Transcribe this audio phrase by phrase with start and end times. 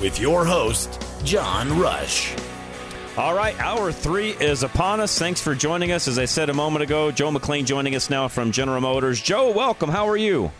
[0.00, 2.32] With your host, John Rush.
[3.16, 5.18] All right, hour three is upon us.
[5.18, 6.06] Thanks for joining us.
[6.06, 9.20] As I said a moment ago, Joe McLean joining us now from General Motors.
[9.20, 9.90] Joe, welcome.
[9.90, 10.52] How are you?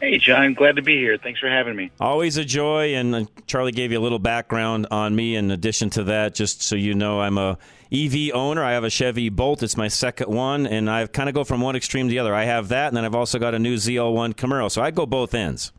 [0.00, 0.52] Hey, John.
[0.52, 1.16] Glad to be here.
[1.16, 1.90] Thanks for having me.
[1.98, 2.94] Always a joy.
[2.94, 5.34] And uh, Charlie gave you a little background on me.
[5.34, 7.56] In addition to that, just so you know, I'm a
[7.90, 8.62] EV owner.
[8.62, 9.62] I have a Chevy Bolt.
[9.62, 12.34] It's my second one, and I kind of go from one extreme to the other.
[12.34, 14.70] I have that, and then I've also got a new ZL1 Camaro.
[14.70, 15.72] So I go both ends.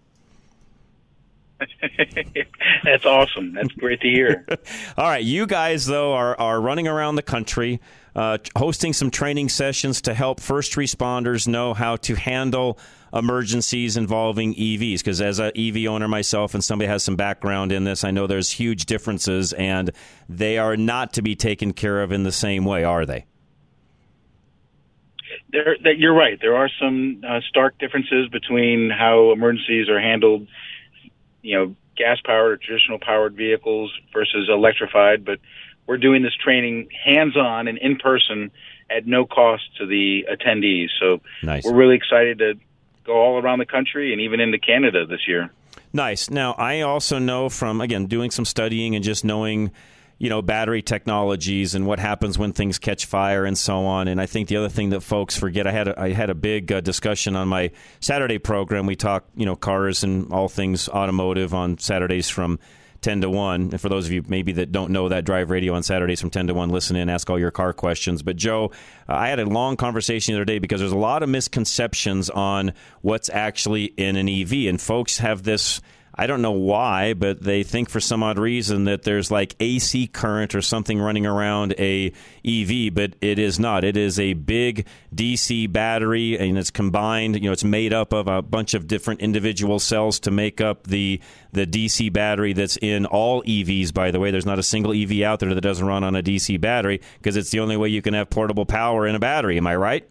[2.84, 3.54] That's awesome.
[3.54, 4.46] That's great to hear.
[4.98, 7.80] All right, you guys though are are running around the country,
[8.16, 12.80] uh, hosting some training sessions to help first responders know how to handle
[13.14, 15.00] emergencies involving EVs.
[15.00, 18.28] Because as an EV owner myself, and somebody has some background in this, I know
[18.28, 19.92] there's huge differences, and
[20.30, 23.26] they are not to be taken care of in the same way, are they?
[25.52, 26.40] There, that you're right.
[26.42, 30.48] There are some uh, stark differences between how emergencies are handled
[31.42, 35.40] you know, gas powered or traditional powered vehicles versus electrified, but
[35.88, 38.52] we're doing this training hands on and in person
[38.90, 40.88] at no cost to the attendees.
[41.00, 41.66] So nice.
[41.66, 42.54] we're really excited to
[43.04, 45.52] go all around the country and even into Canada this year.
[45.94, 46.30] Nice.
[46.30, 49.72] Now, I also know from, again, doing some studying and just knowing
[50.22, 54.08] you know battery technologies and what happens when things catch fire and so on.
[54.08, 56.36] And I think the other thing that folks forget, I had a, I had a
[56.36, 57.72] big uh, discussion on my
[58.02, 58.86] Saturday program.
[58.86, 62.60] We talk you know cars and all things automotive on Saturdays from.
[63.02, 63.62] 10 to 1.
[63.72, 66.30] And for those of you maybe that don't know that, drive radio on Saturdays from
[66.30, 66.70] 10 to 1.
[66.70, 68.22] Listen in, ask all your car questions.
[68.22, 68.66] But, Joe,
[69.10, 72.30] uh, I had a long conversation the other day because there's a lot of misconceptions
[72.30, 74.70] on what's actually in an EV.
[74.70, 75.82] And folks have this
[76.22, 80.06] I don't know why, but they think for some odd reason that there's like AC
[80.06, 82.14] current or something running around a
[82.46, 83.84] EV, but it is not.
[83.84, 87.38] It is a big DC battery, and it's combined.
[87.38, 90.84] You know, it's made up of a bunch of different individual cells to make up
[90.84, 91.20] the
[91.54, 93.92] the DC battery that's in all EVs.
[93.92, 96.22] By the way, there's not a single EV out there that doesn't run on a
[96.22, 99.58] DC battery because it's the only way you can have portable power in a battery.
[99.58, 100.08] Am I right?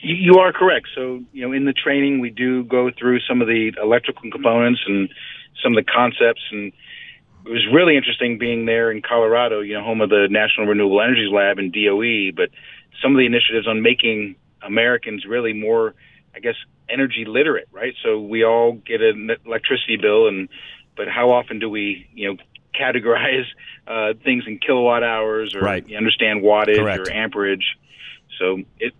[0.00, 0.88] You are correct.
[0.94, 4.80] So, you know, in the training, we do go through some of the electrical components
[4.86, 5.08] and
[5.62, 6.42] some of the concepts.
[6.52, 6.72] And
[7.44, 11.02] it was really interesting being there in Colorado, you know, home of the National Renewable
[11.02, 12.30] Energies Lab and DOE.
[12.34, 12.50] But
[13.02, 15.94] some of the initiatives on making Americans really more,
[16.34, 16.56] I guess,
[16.88, 17.94] energy literate, right?
[18.04, 20.48] So we all get an electricity bill, and
[20.96, 22.36] but how often do we, you know,
[22.78, 23.46] categorize
[23.86, 25.84] uh, things in kilowatt hours or right.
[25.94, 27.08] understand wattage Correct.
[27.08, 27.76] or amperage?
[28.38, 28.94] So it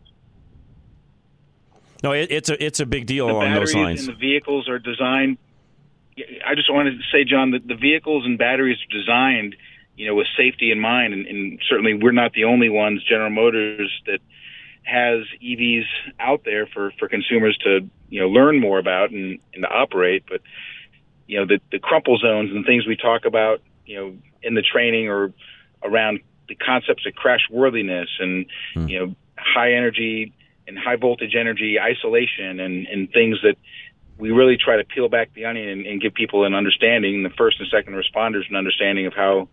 [2.03, 4.09] no, it, it's a it's a big deal the along those batteries lines.
[4.09, 5.39] And the vehicles are designed.
[6.45, 9.55] I just wanted to say, John, that the vehicles and batteries are designed,
[9.97, 13.03] you know, with safety in mind, and, and certainly we're not the only ones.
[13.05, 14.19] General Motors that
[14.83, 15.85] has EVs
[16.19, 20.25] out there for for consumers to you know learn more about and, and to operate.
[20.29, 20.41] But
[21.27, 24.63] you know, the the crumple zones and things we talk about, you know, in the
[24.63, 25.33] training or
[25.85, 28.89] around the concepts of crash worthiness and Hmm.
[28.89, 30.33] you know high energy
[30.69, 33.57] and high voltage energy isolation and, and things that
[34.19, 37.31] we really try to peel back the onion and, and give people an understanding, the
[37.31, 39.49] first and second responders, an understanding of how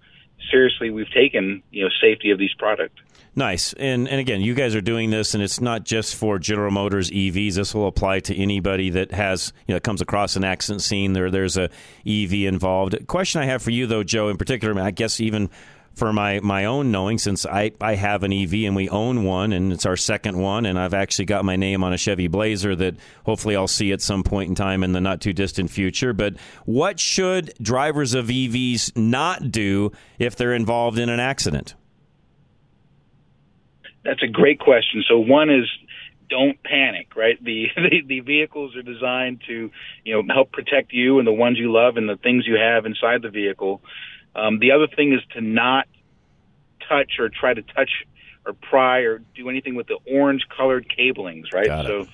[0.51, 3.00] seriously we've taken you know safety of these products.
[3.38, 3.74] Nice.
[3.74, 7.12] And and again, you guys are doing this and it's not just for General Motors
[7.12, 7.56] EVs.
[7.56, 11.30] This will apply to anybody that has, you know, comes across an accident scene there
[11.30, 11.69] there's a
[12.07, 12.95] EV involved.
[13.07, 15.50] Question I have for you though, Joe, in particular, I guess even
[15.95, 19.53] for my, my own knowing, since I, I have an EV and we own one,
[19.53, 22.75] and it's our second one, and I've actually got my name on a Chevy Blazer
[22.75, 22.95] that
[23.25, 26.13] hopefully I'll see at some point in time in the not too distant future.
[26.13, 31.75] But what should drivers of EVs not do if they're involved in an accident?
[34.03, 35.03] That's a great question.
[35.07, 35.65] So one is
[36.30, 37.41] don't panic, right?
[37.44, 39.71] The, the the vehicles are designed to,
[40.03, 42.86] you know, help protect you and the ones you love and the things you have
[42.86, 43.81] inside the vehicle.
[44.36, 45.88] Um, the other thing is to not
[46.88, 47.90] touch or try to touch
[48.46, 51.68] or pry or do anything with the orange colored cablings, right?
[51.88, 52.08] So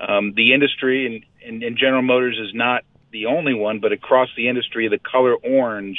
[0.00, 4.28] um, the industry and, and, and General Motors is not the only one, but across
[4.36, 5.98] the industry, the color orange,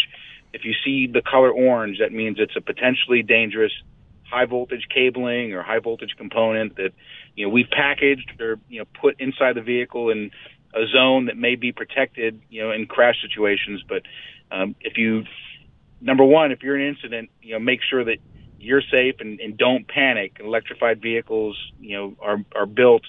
[0.53, 3.71] if you see the color orange, that means it's a potentially dangerous
[4.29, 6.91] high voltage cabling or high voltage component that
[7.35, 10.31] you know we've packaged or you know put inside the vehicle in
[10.73, 14.01] a zone that may be protected you know in crash situations but
[14.51, 15.23] um, if you
[16.01, 18.17] number one if you're in an incident you know make sure that
[18.59, 23.03] you're safe and, and don't panic electrified vehicles you know are are built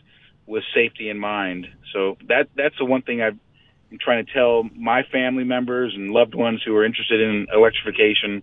[0.46, 3.38] with safety in mind so that that's the one thing I've
[3.90, 8.42] I'm trying to tell my family members and loved ones who are interested in electrification.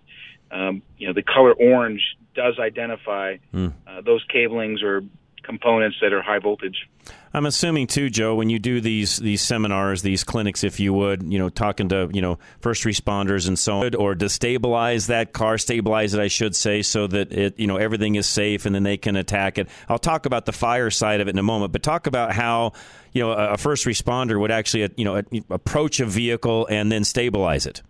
[0.50, 2.02] Um, you know, the color orange
[2.34, 3.72] does identify Mm.
[3.86, 5.02] uh, those cablings or
[5.46, 6.88] components that are high voltage.
[7.32, 11.22] I'm assuming too, Joe, when you do these these seminars, these clinics, if you would,
[11.22, 15.58] you know, talking to you know first responders and so on, or destabilize that car,
[15.58, 18.84] stabilize it, I should say, so that it you know everything is safe and then
[18.84, 19.68] they can attack it.
[19.88, 22.72] I'll talk about the fire side of it in a moment, but talk about how
[23.12, 27.66] you know a, first responder would actually you know approach a vehicle and then stabilize
[27.66, 27.82] it.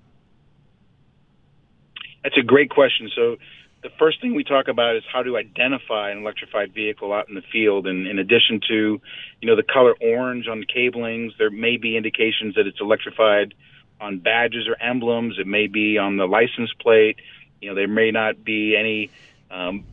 [2.25, 3.09] That's a great question.
[3.15, 3.37] So
[3.87, 7.37] the first thing we talk about is how to identify an electrified vehicle out in
[7.37, 7.87] the field.
[7.87, 9.01] And in addition to,
[9.41, 13.55] you know, the color orange on the cablings, there may be indications that it's electrified
[14.01, 15.37] on badges or emblems.
[15.39, 17.19] It may be on the license plate.
[17.61, 19.09] You know, there may not be any
[19.53, 19.85] um,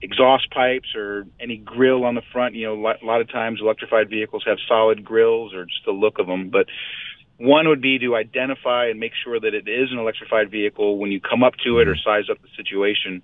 [0.00, 2.54] exhaust pipes or any grill on the front.
[2.54, 6.20] You know, a lot of times electrified vehicles have solid grills or just the look
[6.20, 6.50] of them.
[6.50, 6.66] But
[7.38, 11.10] one would be to identify and make sure that it is an electrified vehicle when
[11.10, 12.08] you come up to it or mm-hmm.
[12.08, 13.22] size up the situation.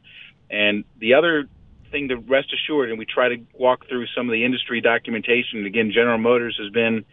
[0.51, 1.49] And the other
[1.91, 5.65] thing to rest assured, and we try to walk through some of the industry documentation.
[5.65, 7.05] Again, General Motors has been,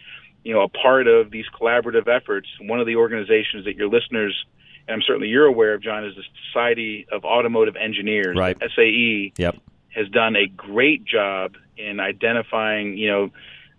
[0.44, 2.48] you know, a part of these collaborative efforts.
[2.62, 4.46] One of the organizations that your listeners,
[4.88, 8.58] and I'm certainly you're aware of, John, is the Society of Automotive Engineers, Right.
[8.76, 9.58] SAE Yep.
[9.90, 13.32] has done a great job in identifying, you know,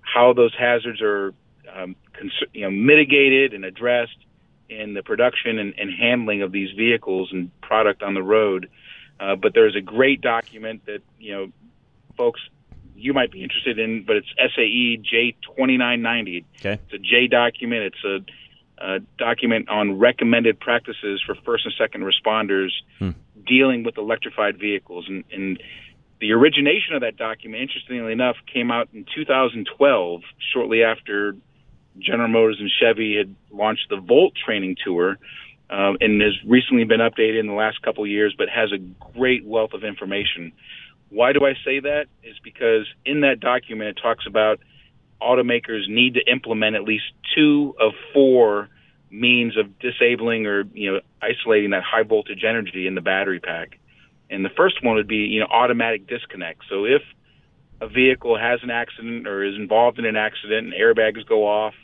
[0.03, 1.33] how those hazards are,
[1.75, 4.17] um, cons- you know, mitigated and addressed
[4.69, 8.69] in the production and, and handling of these vehicles and product on the road.
[9.19, 11.53] Uh, but there's a great document that you know,
[12.17, 12.41] folks,
[12.95, 16.45] you might be interested in, but it's SAE J2990.
[16.61, 16.81] Okay.
[16.85, 17.95] It's a J document.
[17.95, 22.71] It's a, a document on recommended practices for first and second responders
[23.49, 25.07] dealing with electrified vehicles.
[25.09, 25.63] And, and
[26.21, 30.23] the origination of that document, interestingly enough, came out in 2012,
[30.53, 31.37] shortly after
[32.01, 35.19] General Motors and Chevy had launched the Volt training tour.
[35.71, 38.79] Um, and has recently been updated in the last couple of years, but has a
[39.13, 40.53] great wealth of information.
[41.11, 42.07] Why do I say that?
[42.23, 44.61] Is because in that document it talks about
[45.21, 47.05] automakers need to implement at least
[47.35, 48.71] two of four
[49.11, 53.79] means of disabling or you know isolating that high voltage energy in the battery pack.
[54.31, 56.63] And the first one would be you know automatic disconnect.
[56.69, 57.03] So if
[57.81, 61.75] a vehicle has an accident or is involved in an accident and airbags go off,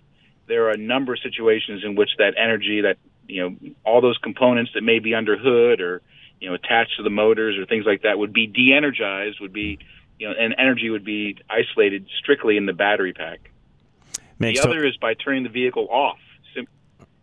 [0.47, 2.97] there are a number of situations in which that energy that
[3.27, 6.03] you know all those components that may be under hood or
[6.41, 9.79] you know attached to the motors or things like that would be de-energized would be
[10.19, 13.51] you know and energy would be isolated strictly in the battery pack
[14.39, 16.19] Makes the other is by turning the vehicle off
[16.55, 16.67] Sim-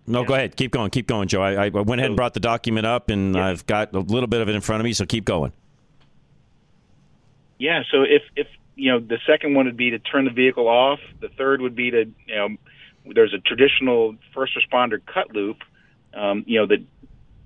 [0.08, 0.56] No, go ahead.
[0.56, 0.90] Keep going.
[0.90, 1.42] Keep going, Joe.
[1.42, 4.42] I, I went ahead and brought the document up, and I've got a little bit
[4.42, 5.52] of it in front of me, so keep going.
[7.60, 10.68] yeah so if if you know the second one would be to turn the vehicle
[10.68, 12.50] off the third would be to you know
[13.06, 15.58] there's a traditional first responder cut loop
[16.14, 16.84] um, you know that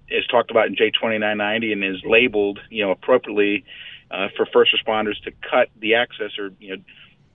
[0.09, 3.65] is talked about in J2990 and is labeled, you know, appropriately
[4.12, 6.83] uh, for first responders to cut the access or, you know,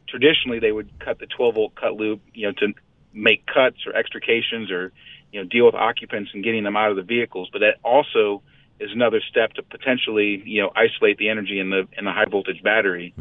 [0.08, 2.72] traditionally they would cut the 12 volt cut loop, you know, to
[3.12, 4.92] make cuts or extrications or,
[5.32, 7.48] you know, deal with occupants and getting them out of the vehicles.
[7.52, 8.42] But that also
[8.78, 12.24] is another step to potentially, you know, isolate the energy in the in the high
[12.30, 13.12] voltage battery.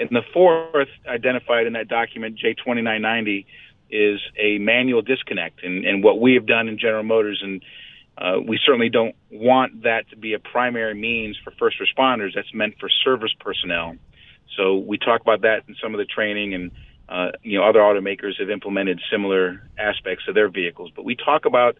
[0.00, 3.46] And the fourth identified in that document, J2990,
[3.90, 5.62] is a manual disconnect.
[5.64, 7.62] And, and what we have done in General Motors, and
[8.16, 12.34] uh, we certainly don't want that to be a primary means for first responders.
[12.34, 13.96] That's meant for service personnel.
[14.56, 16.70] So we talk about that in some of the training, and
[17.08, 20.90] uh, you know other automakers have implemented similar aspects of their vehicles.
[20.94, 21.78] But we talk about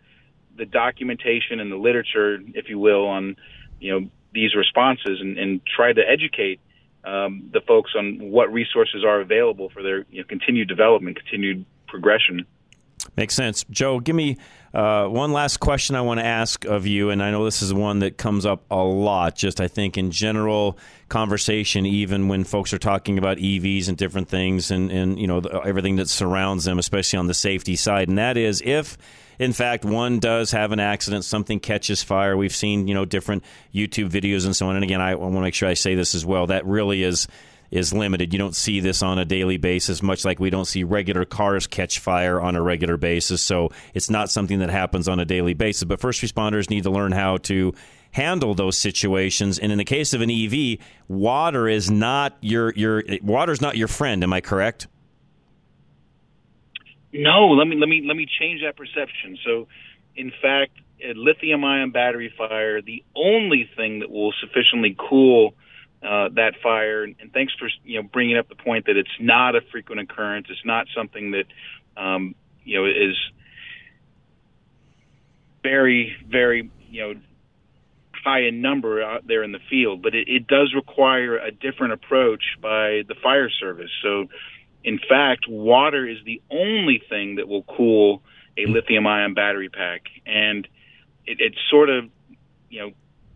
[0.57, 3.37] the documentation and the literature, if you will, on
[3.81, 6.61] you know these responses, and, and try to educate
[7.05, 11.65] um, the folks on what resources are available for their you know, continued development, continued
[11.89, 12.47] progression.
[13.17, 13.65] Makes sense.
[13.71, 14.37] Joe, give me
[14.75, 17.73] uh, one last question I want to ask of you, and I know this is
[17.73, 20.79] one that comes up a lot, just I think in general
[21.09, 25.39] conversation, even when folks are talking about EVs and different things and, and you know,
[25.39, 28.09] everything that surrounds them, especially on the safety side.
[28.09, 28.99] And that is if
[29.39, 32.37] in fact, one does have an accident, something catches fire.
[32.37, 34.75] We've seen, you know, different YouTube videos and so on.
[34.75, 36.49] And again, I want to make sure I say this as well.
[36.49, 37.29] That really is
[37.71, 38.33] is limited.
[38.33, 41.67] You don't see this on a daily basis, much like we don't see regular cars
[41.67, 43.43] catch fire on a regular basis.
[43.43, 45.85] So it's not something that happens on a daily basis.
[45.85, 47.75] But first responders need to learn how to
[48.13, 49.59] handle those situations.
[49.59, 53.77] And in the case of an EV, water is not your your water is not
[53.77, 54.23] your friend.
[54.23, 54.87] Am I correct?
[57.13, 59.39] No, let me let me let me change that perception.
[59.45, 59.69] So,
[60.17, 60.73] in fact,
[61.03, 65.55] a lithium-ion battery fire, the only thing that will sufficiently cool
[66.03, 67.05] uh, that fire.
[67.05, 70.47] And, thanks for you know bringing up the point that it's not a frequent occurrence.
[70.51, 71.47] It's not something that
[71.97, 73.17] um, you know is
[75.63, 77.21] very very you know
[78.25, 81.93] high in number out there in the field, but it, it does require a different
[81.93, 83.91] approach by the fire service.
[84.03, 84.27] So,
[84.85, 88.23] in fact, water is the only thing that will cool
[88.57, 90.67] a lithium-ion battery pack, and
[91.27, 92.11] it, it's sort of
[92.71, 92.93] you know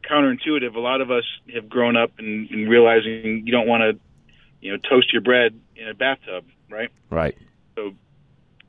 [0.08, 0.74] counterintuitive.
[0.74, 4.00] A lot of us have grown up in, in realizing you don't want to,
[4.60, 6.90] you know, toast your bread in a bathtub, right?
[7.10, 7.36] Right.
[7.76, 7.92] So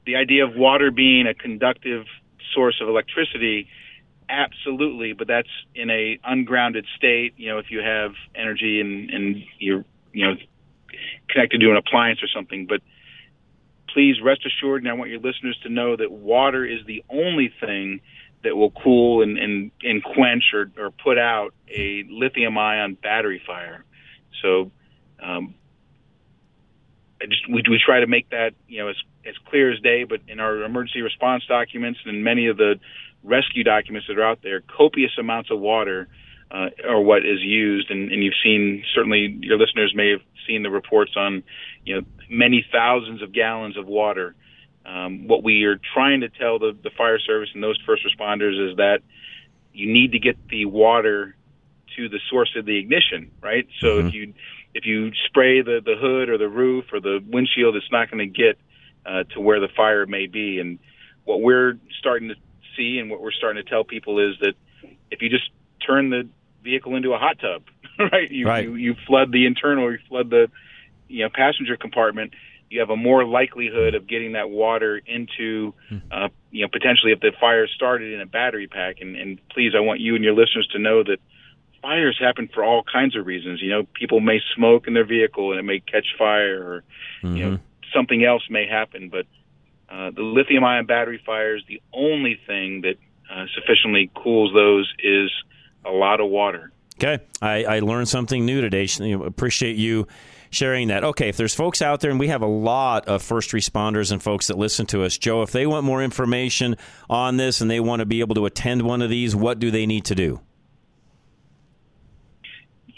[0.06, 2.06] the idea of water being a conductive
[2.54, 3.68] source of electricity,
[4.30, 7.34] absolutely, but that's in a ungrounded state.
[7.38, 10.36] You know, if you have energy and and you're you know
[11.30, 12.82] connected to an appliance or something, but
[13.94, 17.54] please rest assured, and I want your listeners to know that water is the only
[17.60, 18.02] thing
[18.44, 23.42] that will cool and, and, and quench or, or put out a lithium ion battery
[23.46, 23.84] fire.
[24.42, 24.72] So,
[25.22, 25.56] um,
[27.22, 30.04] I just we, we try to make that you know as as clear as day.
[30.04, 32.80] But in our emergency response documents and in many of the
[33.24, 36.10] rescue documents that are out there, copious amounts of water
[36.52, 37.90] uh, are what is used.
[37.90, 41.44] And, and you've seen certainly your listeners may have seen the reports on
[41.86, 44.36] you know many thousands of gallons of water
[44.86, 48.72] um, what we are trying to tell the, the fire service and those first responders
[48.72, 49.00] is that
[49.74, 51.36] you need to get the water
[51.96, 53.68] to the source of the ignition, right?
[53.80, 54.08] So mm-hmm.
[54.08, 54.34] if you
[54.74, 58.20] if you spray the the hood or the roof or the windshield, it's not going
[58.20, 58.58] to get
[59.06, 60.60] uh, to where the fire may be.
[60.60, 60.80] And
[61.26, 62.36] what we're starting to
[62.76, 64.54] see and what we're starting to tell people is that
[65.12, 65.50] if you just
[65.86, 66.28] turn the
[66.64, 67.64] vehicle into a hot tub,
[68.12, 68.30] right?
[68.30, 68.64] You, right.
[68.66, 70.50] you you flood the internal, you flood the
[71.08, 72.34] you know passenger compartment
[72.74, 75.98] you have a more likelihood of getting that water into, hmm.
[76.12, 78.98] uh, you know, potentially if the fire started in a battery pack.
[79.00, 81.20] And, and please, I want you and your listeners to know that
[81.84, 83.62] fires happen for all kinds of reasons.
[83.62, 86.84] You know, people may smoke in their vehicle and it may catch fire, or
[87.22, 87.38] mm-hmm.
[87.38, 87.64] you know, mm-hmm.
[87.94, 89.10] something else may happen.
[89.10, 89.28] But
[89.88, 92.96] uh, the lithium-ion battery fires, the only thing that
[93.32, 95.32] uh, sufficiently cools those is
[95.86, 96.72] a lot of water.
[96.96, 98.88] Okay, I, I learned something new today.
[99.14, 100.08] Appreciate you
[100.54, 101.04] sharing that.
[101.04, 104.22] Okay, if there's folks out there, and we have a lot of first responders and
[104.22, 106.76] folks that listen to us, Joe, if they want more information
[107.10, 109.72] on this and they want to be able to attend one of these, what do
[109.72, 110.42] they need to do?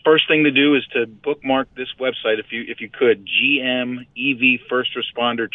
[0.04, 4.60] First thing to do is to bookmark this website if you if you could GMEV
[4.70, 5.48] First Responder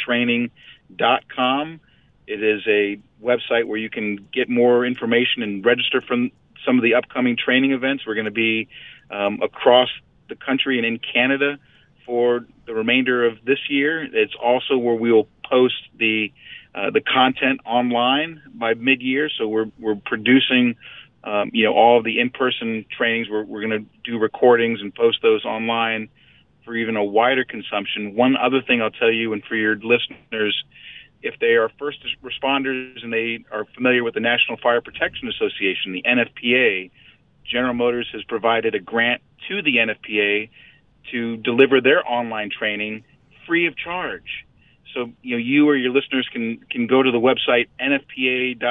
[2.27, 6.17] It is a website where you can get more information and register for
[6.67, 8.05] some of the upcoming training events.
[8.05, 8.69] We're going to be
[9.09, 9.89] um, across
[10.29, 11.59] the country and in Canada
[12.11, 14.03] for the remainder of this year.
[14.03, 16.33] It's also where we'll post the
[16.75, 19.31] uh, the content online by mid-year.
[19.39, 20.75] So we're we're producing,
[21.23, 23.29] um, you know, all of the in-person trainings.
[23.31, 26.09] We're we're going to do recordings and post those online
[26.65, 28.17] for even a wider consumption.
[28.17, 30.65] One other thing I'll tell you, and for your listeners,
[31.23, 35.93] if they are first responders and they are familiar with the National Fire Protection Association,
[35.93, 36.91] the NFPA,
[37.45, 40.51] General Motors has provided a grant to the NFPA
[41.13, 43.05] to deliver their online training
[43.47, 44.47] free of charge.
[44.95, 48.63] So you know you or your listeners can can go to the website nfpa.com/ev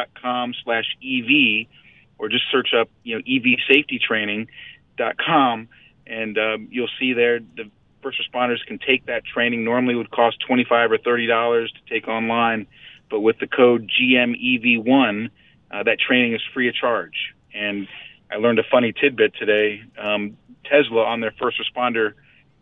[2.17, 5.69] or just search up you know EV safety training.com
[6.07, 7.69] and um, you'll see there the
[8.01, 9.63] first responders can take that training.
[9.63, 12.67] Normally would cost twenty five or thirty dollars to take online,
[13.09, 15.29] but with the code GMEV1,
[15.71, 17.33] uh, that training is free of charge.
[17.53, 17.87] And
[18.31, 19.83] I learned a funny tidbit today.
[19.97, 20.37] Um,
[20.69, 22.13] Tesla on their first responder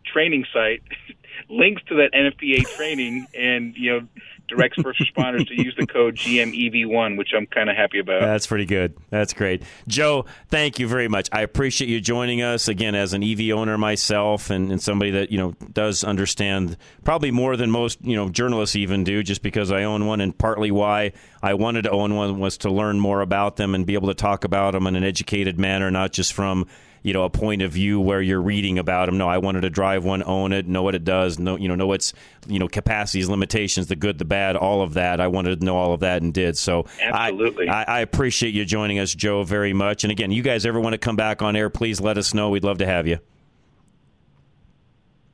[0.04, 0.82] training site
[1.48, 4.08] links to that NFPA training, and you know
[4.48, 8.22] directs first responders to use the code GMEV1, which I'm kind of happy about.
[8.22, 8.96] That's pretty good.
[9.10, 9.62] That's great.
[9.86, 11.28] Joe, thank you very much.
[11.32, 15.30] I appreciate you joining us again as an EV owner myself and, and somebody that,
[15.30, 19.70] you know, does understand probably more than most, you know, journalists even do just because
[19.70, 21.12] I own one and partly why
[21.42, 24.14] I wanted to own one was to learn more about them and be able to
[24.14, 26.66] talk about them in an educated manner, not just from
[27.02, 29.18] you know a point of view where you're reading about them.
[29.18, 31.74] No, I wanted to drive one, own it, know what it does, know you know
[31.74, 32.12] know its
[32.46, 35.20] you know capacities, limitations, the good, the bad, all of that.
[35.20, 36.56] I wanted to know all of that and did.
[36.56, 40.04] So absolutely, I, I, I appreciate you joining us, Joe, very much.
[40.04, 42.50] And again, you guys ever want to come back on air, please let us know.
[42.50, 43.18] We'd love to have you.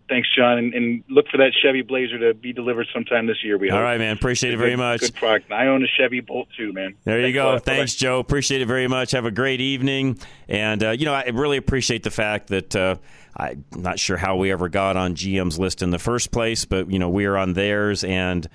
[0.07, 3.57] Thanks, John, and, and, look for that Chevy Blazer to be delivered sometime this year.
[3.57, 3.79] We hope.
[3.79, 4.15] All right, man.
[4.15, 5.01] Appreciate it very good, much.
[5.01, 5.51] Good product.
[5.51, 6.95] I own a Chevy Bolt too, man.
[7.05, 7.59] There Thanks you go.
[7.59, 8.19] Thanks, Joe.
[8.19, 9.13] Appreciate it very much.
[9.13, 12.77] Have a great evening, and uh, you know I really appreciate the fact that.
[12.77, 12.97] Uh,
[13.37, 16.89] I'm not sure how we ever got on GM's list in the first place, but
[16.89, 18.49] you know we are on theirs and.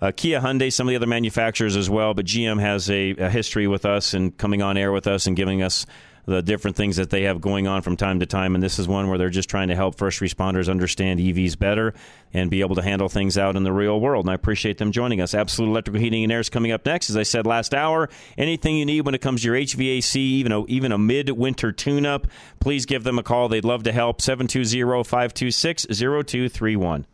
[0.00, 3.30] Uh, Kia, Hyundai, some of the other manufacturers as well, but GM has a, a
[3.30, 5.86] history with us and coming on air with us and giving us
[6.24, 8.54] the different things that they have going on from time to time.
[8.54, 11.94] And this is one where they're just trying to help first responders understand EVs better
[12.32, 14.24] and be able to handle things out in the real world.
[14.24, 15.34] And I appreciate them joining us.
[15.34, 17.10] Absolute Electrical Heating and Air is coming up next.
[17.10, 20.52] As I said last hour, anything you need when it comes to your HVAC, even
[20.52, 22.26] a, even a midwinter tune up,
[22.60, 23.48] please give them a call.
[23.48, 24.20] They'd love to help.
[24.20, 27.06] 720 526 0231.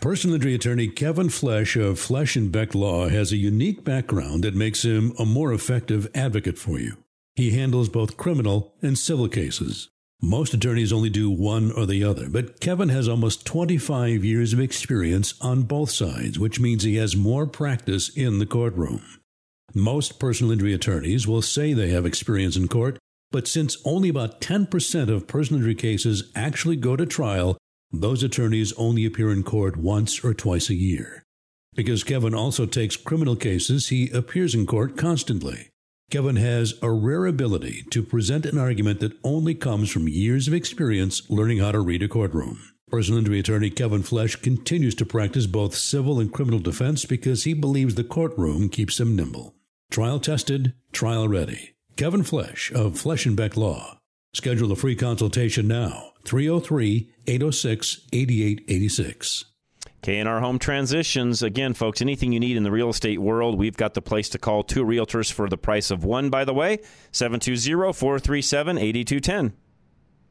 [0.00, 4.54] Personal injury attorney Kevin Flesh of Flesh and Beck Law has a unique background that
[4.54, 6.96] makes him a more effective advocate for you.
[7.34, 9.90] He handles both criminal and civil cases.
[10.22, 14.60] Most attorneys only do one or the other, but Kevin has almost 25 years of
[14.60, 19.02] experience on both sides, which means he has more practice in the courtroom.
[19.72, 22.98] Most personal injury attorneys will say they have experience in court,
[23.32, 27.56] but since only about 10% of personal injury cases actually go to trial,
[27.90, 31.22] those attorneys only appear in court once or twice a year.
[31.74, 35.69] Because Kevin also takes criminal cases, he appears in court constantly.
[36.10, 40.54] Kevin has a rare ability to present an argument that only comes from years of
[40.54, 42.60] experience learning how to read a courtroom.
[42.88, 47.54] Personal injury attorney Kevin Flesh continues to practice both civil and criminal defense because he
[47.54, 49.54] believes the courtroom keeps him nimble.
[49.88, 51.76] Trial tested, trial ready.
[51.96, 54.00] Kevin Flesh of Flesh and Beck Law.
[54.34, 56.10] Schedule a free consultation now.
[56.24, 59.44] 303 806 8886.
[60.02, 61.42] K&R Home Transitions.
[61.42, 64.38] Again, folks, anything you need in the real estate world, we've got the place to
[64.38, 64.62] call.
[64.62, 66.78] Two realtors for the price of one, by the way.
[67.12, 69.52] 720-437-8210.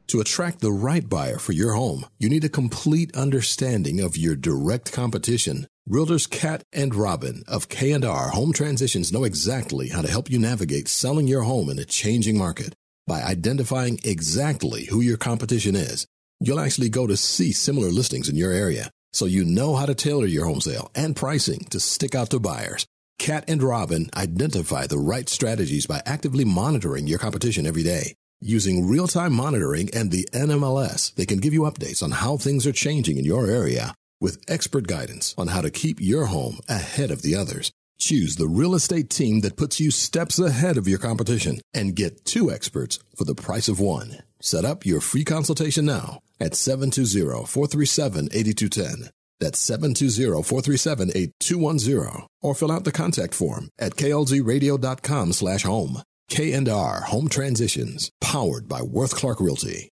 [0.08, 4.34] To attract the right buyer for your home, you need a complete understanding of your
[4.34, 5.68] direct competition.
[5.88, 10.88] Realtors Kat and Robin of K&R Home Transitions know exactly how to help you navigate
[10.88, 12.74] selling your home in a changing market.
[13.06, 16.08] By identifying exactly who your competition is,
[16.40, 19.94] you'll actually go to see similar listings in your area so you know how to
[19.94, 22.86] tailor your home sale and pricing to stick out to buyers.
[23.18, 28.14] Kat and Robin identify the right strategies by actively monitoring your competition every day.
[28.40, 32.66] Using real time monitoring and the NMLS, they can give you updates on how things
[32.66, 37.10] are changing in your area with expert guidance on how to keep your home ahead
[37.10, 37.70] of the others.
[37.98, 42.24] Choose the real estate team that puts you steps ahead of your competition and get
[42.24, 44.22] two experts for the price of one.
[44.40, 49.10] Set up your free consultation now at 720-437-8210.
[49.38, 52.26] That's 720-437-8210.
[52.42, 56.00] Or fill out the contact form at klzradio.com slash home.
[56.30, 59.90] K&R Home Transitions, powered by Worth Clark Realty.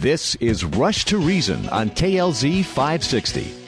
[0.00, 3.59] This is Rush to Reason on KLZ 560.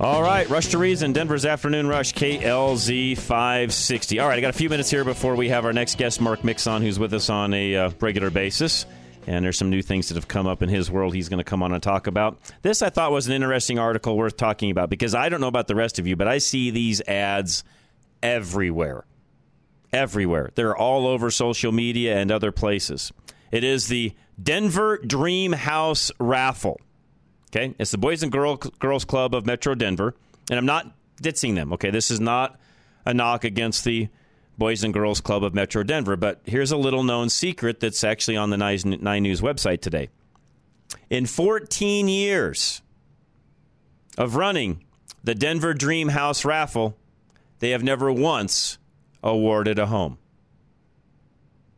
[0.00, 4.18] All right, Rush to Reason, Denver's Afternoon Rush, KLZ 560.
[4.18, 6.42] All right, I got a few minutes here before we have our next guest, Mark
[6.42, 8.86] Mixon, who's with us on a uh, regular basis.
[9.26, 11.44] And there's some new things that have come up in his world he's going to
[11.44, 12.38] come on and talk about.
[12.62, 15.66] This I thought was an interesting article worth talking about because I don't know about
[15.66, 17.62] the rest of you, but I see these ads
[18.22, 19.04] everywhere.
[19.92, 20.50] Everywhere.
[20.54, 23.12] They're all over social media and other places.
[23.52, 26.80] It is the Denver Dream House raffle.
[27.52, 30.14] Okay, it's the Boys and Girl, Girls Club of Metro Denver,
[30.48, 31.72] and I'm not ditching them.
[31.72, 32.58] Okay, this is not
[33.04, 34.08] a knock against the
[34.56, 38.36] Boys and Girls Club of Metro Denver, but here's a little known secret that's actually
[38.36, 40.10] on the Nine News website today.
[41.08, 42.82] In 14 years
[44.16, 44.84] of running
[45.24, 46.96] the Denver Dream House raffle,
[47.58, 48.78] they have never once
[49.22, 50.18] awarded a home.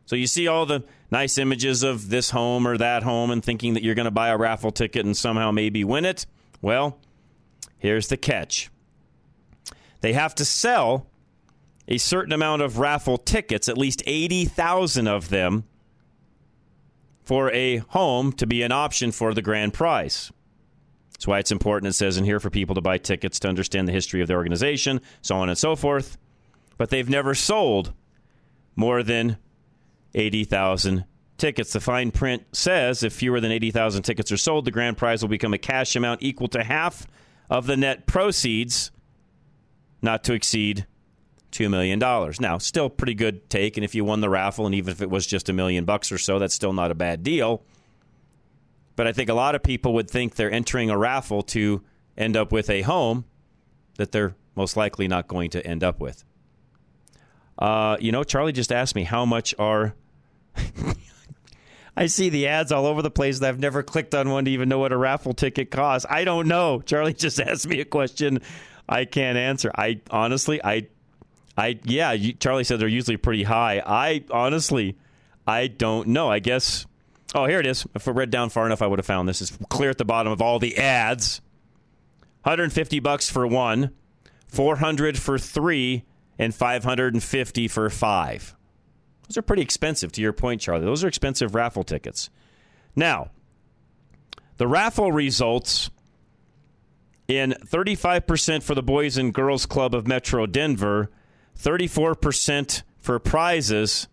[0.05, 0.83] So you see all the
[1.13, 4.29] nice images of this home or that home and thinking that you're going to buy
[4.29, 6.25] a raffle ticket and somehow maybe win it.
[6.61, 6.97] Well,
[7.77, 8.69] here's the catch
[10.01, 11.07] they have to sell
[11.87, 15.65] a certain amount of raffle tickets, at least 80,000 of them,
[17.23, 20.31] for a home to be an option for the grand prize.
[21.13, 23.87] That's why it's important, it says in here, for people to buy tickets to understand
[23.87, 26.17] the history of the organization, so on and so forth.
[26.77, 27.93] But they've never sold
[28.75, 29.37] more than
[30.13, 31.05] 80,000
[31.37, 31.73] tickets.
[31.73, 35.29] The fine print says if fewer than 80,000 tickets are sold, the grand prize will
[35.29, 37.07] become a cash amount equal to half
[37.49, 38.91] of the net proceeds,
[40.01, 40.85] not to exceed
[41.51, 41.99] $2 million.
[41.99, 45.09] Now, still pretty good take, and if you won the raffle, and even if it
[45.09, 47.63] was just a million bucks or so, that's still not a bad deal.
[48.95, 51.83] But I think a lot of people would think they're entering a raffle to
[52.17, 53.25] end up with a home
[53.97, 56.23] that they're most likely not going to end up with.
[57.57, 59.95] Uh, you know, Charlie just asked me how much are
[61.95, 64.69] I see the ads all over the place, I've never clicked on one to even
[64.69, 66.07] know what a raffle ticket costs.
[66.09, 66.81] I don't know.
[66.85, 68.41] Charlie just asked me a question
[68.87, 69.71] I can't answer.
[69.75, 70.87] I honestly, I,
[71.57, 72.11] I yeah.
[72.11, 73.81] You, Charlie said they're usually pretty high.
[73.85, 74.97] I honestly,
[75.47, 76.29] I don't know.
[76.29, 76.85] I guess.
[77.35, 77.85] Oh, here it is.
[77.95, 79.41] If I read down far enough, I would have found this.
[79.41, 81.41] It's clear at the bottom of all the ads.
[82.43, 83.91] 150 bucks for one,
[84.47, 86.03] 400 for three,
[86.37, 88.55] and 550 for five.
[89.33, 90.85] Those are pretty expensive, to your point, Charlie.
[90.85, 92.29] Those are expensive raffle tickets.
[92.95, 93.31] Now,
[94.57, 95.89] the raffle results
[97.27, 101.09] in 35% for the Boys and Girls Club of Metro Denver,
[101.59, 104.07] 34% for prizes,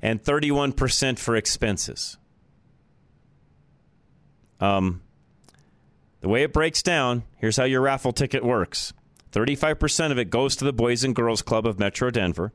[0.00, 2.16] and 31% for expenses.
[4.58, 5.02] Um,
[6.22, 8.94] the way it breaks down, here's how your raffle ticket works
[9.32, 12.54] 35% of it goes to the Boys and Girls Club of Metro Denver.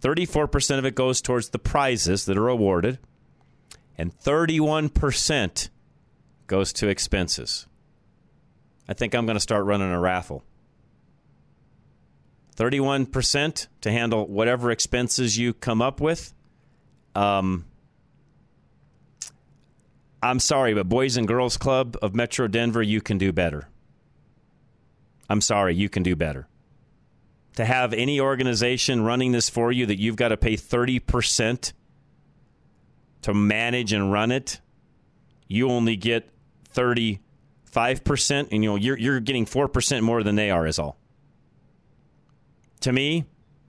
[0.00, 2.98] 34% of it goes towards the prizes that are awarded,
[3.96, 5.70] and 31%
[6.46, 7.66] goes to expenses.
[8.88, 10.44] I think I'm going to start running a raffle.
[12.56, 16.32] 31% to handle whatever expenses you come up with.
[17.14, 17.64] Um,
[20.22, 23.68] I'm sorry, but Boys and Girls Club of Metro Denver, you can do better.
[25.28, 26.48] I'm sorry, you can do better
[27.58, 31.72] to have any organization running this for you that you've got to pay 30%
[33.22, 34.60] to manage and run it,
[35.48, 36.30] you only get
[36.72, 37.18] 35%
[38.52, 40.98] and you know you're you're getting 4% more than they are is all.
[42.82, 43.24] To me,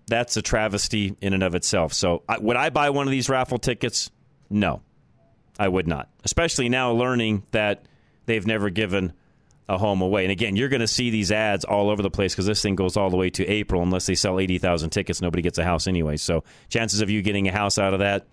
[0.05, 1.91] that's a travesty in and of itself.
[1.93, 4.11] So, I, would I buy one of these raffle tickets?
[4.51, 4.83] No.
[5.57, 6.09] I would not.
[6.23, 7.85] Especially now learning that
[8.27, 9.13] they've never given
[9.69, 10.25] a home away.
[10.25, 12.75] And again, you're going to see these ads all over the place because this thing
[12.75, 13.81] goes all the way to April.
[13.81, 16.17] Unless they sell 80,000 tickets, nobody gets a house anyway.
[16.17, 18.25] So chances of you getting a house out of that,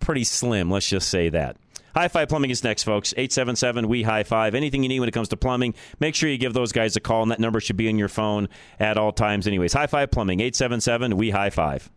[0.00, 0.70] pretty slim.
[0.70, 1.56] Let's just say that.
[1.94, 3.12] High Five Plumbing is next, folks.
[3.16, 4.54] 877 We High Five.
[4.54, 7.00] Anything you need when it comes to plumbing, make sure you give those guys a
[7.00, 8.48] call, and that number should be in your phone
[8.78, 9.72] at all times, anyways.
[9.72, 11.90] High Five Plumbing, 877 We High Five.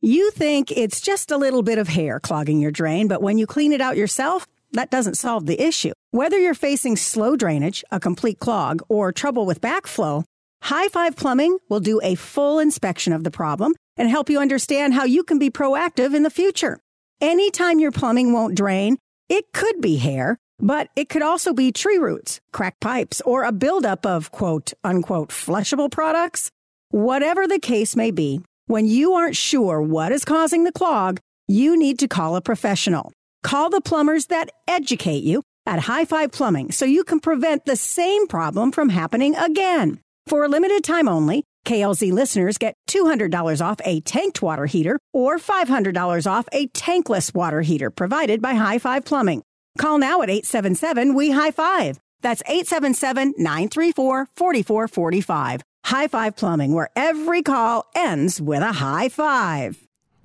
[0.00, 3.46] You think it's just a little bit of hair clogging your drain, but when you
[3.46, 5.92] clean it out yourself, that doesn't solve the issue.
[6.10, 10.24] Whether you're facing slow drainage, a complete clog, or trouble with backflow,
[10.62, 14.94] High Five Plumbing will do a full inspection of the problem and help you understand
[14.94, 16.78] how you can be proactive in the future.
[17.20, 18.96] Anytime your plumbing won't drain,
[19.28, 23.52] it could be hair, but it could also be tree roots, cracked pipes, or a
[23.52, 26.50] buildup of quote unquote flushable products.
[26.90, 31.76] Whatever the case may be, when you aren't sure what is causing the clog, you
[31.76, 33.12] need to call a professional.
[33.42, 37.76] Call the plumbers that educate you at High Five Plumbing so you can prevent the
[37.76, 40.00] same problem from happening again.
[40.26, 45.38] For a limited time only, KLZ listeners get $200 off a tanked water heater or
[45.38, 49.42] $500 off a tankless water heater provided by High Five Plumbing.
[49.78, 51.98] Call now at 877 We High Five.
[52.22, 55.62] That's 877 934 4445.
[55.84, 59.78] High Five Plumbing, where every call ends with a high five.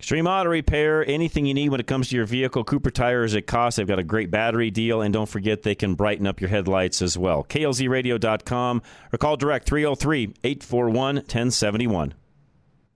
[0.06, 2.64] Extreme Auto Repair, anything you need when it comes to your vehicle.
[2.64, 3.78] Cooper Tires at cost.
[3.78, 7.02] They've got a great battery deal, and don't forget they can brighten up your headlights
[7.02, 7.44] as well.
[7.44, 12.14] KLZradio.com or call direct 303 841 1071.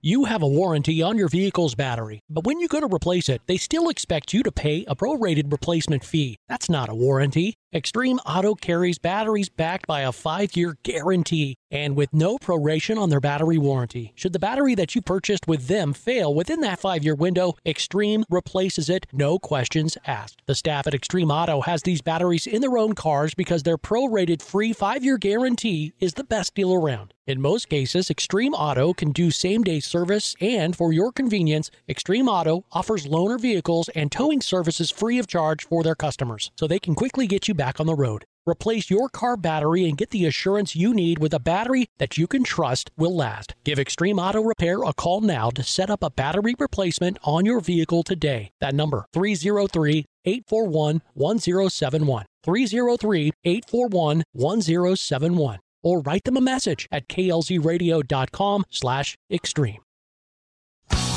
[0.02, 3.42] You have a warranty on your vehicle's battery, but when you go to replace it,
[3.48, 6.38] they still expect you to pay a prorated replacement fee.
[6.48, 7.56] That's not a warranty.
[7.72, 13.12] Extreme Auto carries batteries backed by a five year guarantee and with no proration on
[13.12, 14.12] their battery warranty.
[14.16, 18.26] Should the battery that you purchased with them fail within that five year window, Extreme
[18.28, 20.42] replaces it, no questions asked.
[20.48, 24.42] The staff at Extreme Auto has these batteries in their own cars because their prorated
[24.42, 27.14] free five year guarantee is the best deal around.
[27.28, 32.28] In most cases, Extreme Auto can do same day service, and for your convenience, Extreme
[32.28, 36.80] Auto offers loaner vehicles and towing services free of charge for their customers, so they
[36.80, 38.24] can quickly get you back on the road.
[38.48, 42.26] Replace your car battery and get the assurance you need with a battery that you
[42.26, 43.54] can trust will last.
[43.66, 47.60] Give Extreme Auto Repair a call now to set up a battery replacement on your
[47.60, 48.50] vehicle today.
[48.62, 52.26] That number 303 841 1071.
[52.44, 59.82] 303 841 1071 or write them a message at klzradio.com slash extreme.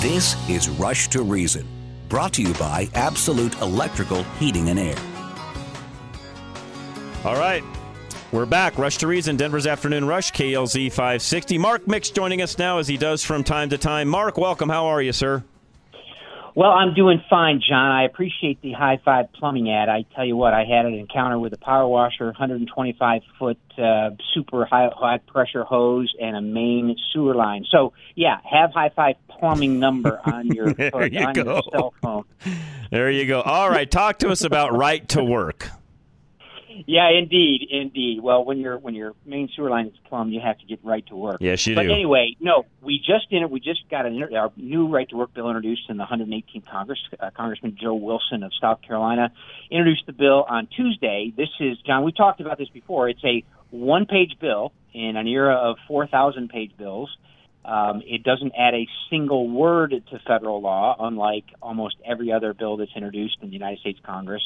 [0.00, 1.66] This is Rush to Reason,
[2.08, 5.11] brought to you by Absolute Electrical Heating and Air.
[7.24, 7.62] All right.
[8.32, 8.78] We're back.
[8.78, 11.58] Rush to Reason, Denver's Afternoon Rush, KLZ 560.
[11.58, 14.08] Mark Mix joining us now as he does from time to time.
[14.08, 14.68] Mark, welcome.
[14.68, 15.44] How are you, sir?
[16.54, 17.92] Well, I'm doing fine, John.
[17.92, 19.88] I appreciate the high five plumbing ad.
[19.88, 24.10] I tell you what, I had an encounter with a power washer, 125 foot uh,
[24.34, 27.64] super high, high pressure hose, and a main sewer line.
[27.70, 31.42] So, yeah, have high five plumbing number on your there you on go.
[31.44, 32.24] your cell phone.
[32.90, 33.40] There you go.
[33.40, 33.90] All right.
[33.90, 35.68] Talk to us about right to work.
[36.86, 38.20] Yeah, indeed, indeed.
[38.22, 41.06] Well, when your when your main sewer line is plumbed, you have to get right
[41.06, 41.38] to work.
[41.40, 41.92] Yes, you but do.
[41.92, 45.34] anyway, no, we just in it we just got an, our new right to work
[45.34, 46.98] bill introduced in the 118th Congress.
[47.18, 49.32] Uh, Congressman Joe Wilson of South Carolina
[49.70, 51.32] introduced the bill on Tuesday.
[51.36, 52.04] This is John.
[52.04, 53.08] We talked about this before.
[53.08, 57.16] It's a one-page bill in an era of 4,000 page bills.
[57.64, 62.76] Um, it doesn't add a single word to federal law, unlike almost every other bill
[62.76, 64.42] that's introduced in the United States Congress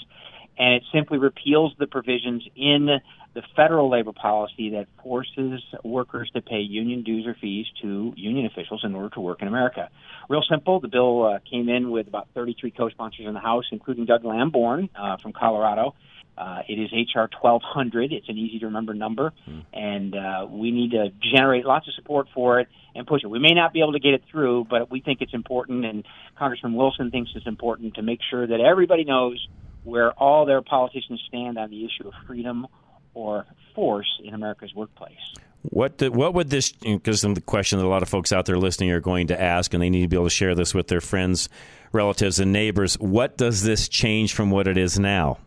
[0.59, 2.89] and it simply repeals the provisions in
[3.35, 8.47] the federal labor policy that forces workers to pay union dues or fees to union
[8.47, 9.91] officials in order to work in America.
[10.31, 10.81] Real simple.
[10.81, 14.89] The bill uh, came in with about 33 co-sponsors in the House, including Doug Lamborn
[14.99, 15.95] uh, from Colorado.
[16.39, 18.13] Uh, it is HR 1200.
[18.13, 19.33] It's an easy to remember number,
[19.73, 23.29] and uh, we need to generate lots of support for it and push it.
[23.29, 26.05] We may not be able to get it through, but we think it's important, and
[26.39, 29.47] Congressman Wilson thinks it's important to make sure that everybody knows
[29.87, 32.67] where all their politicians stand on the issue of freedom
[33.15, 35.15] or force in America's workplace.
[35.63, 36.73] What the, what would this?
[36.73, 39.73] Because the question that a lot of folks out there listening are going to ask,
[39.73, 41.49] and they need to be able to share this with their friends,
[41.93, 42.99] relatives, and neighbors.
[42.99, 45.39] What does this change from what it is now?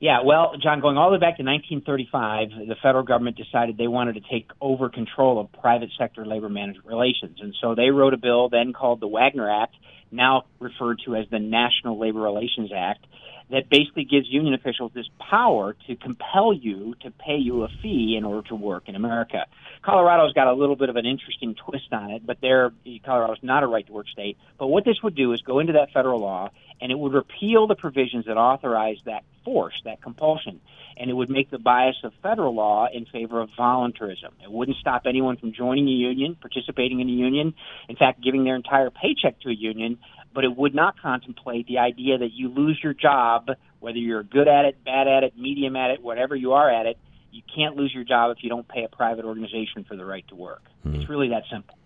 [0.00, 3.88] Yeah, well, John, going all the way back to 1935, the federal government decided they
[3.88, 7.38] wanted to take over control of private sector labor management relations.
[7.40, 9.74] And so they wrote a bill then called the Wagner Act,
[10.10, 13.06] now referred to as the National Labor Relations Act,
[13.50, 18.16] that basically gives union officials this power to compel you to pay you a fee
[18.16, 19.46] in order to work in America.
[19.82, 22.72] Colorado's got a little bit of an interesting twist on it, but they're,
[23.04, 24.36] Colorado's not a right to work state.
[24.58, 27.66] But what this would do is go into that federal law and it would repeal
[27.66, 30.60] the provisions that authorize that force, that compulsion,
[30.96, 34.32] and it would make the bias of federal law in favor of voluntarism.
[34.42, 37.54] It wouldn't stop anyone from joining a union, participating in a union,
[37.88, 39.98] in fact, giving their entire paycheck to a union,
[40.32, 44.48] but it would not contemplate the idea that you lose your job, whether you're good
[44.48, 46.98] at it, bad at it, medium at it, whatever you are at it.
[47.30, 50.26] You can't lose your job if you don't pay a private organization for the right
[50.28, 50.62] to work.
[50.82, 50.94] Hmm.
[50.94, 51.76] It's really that simple.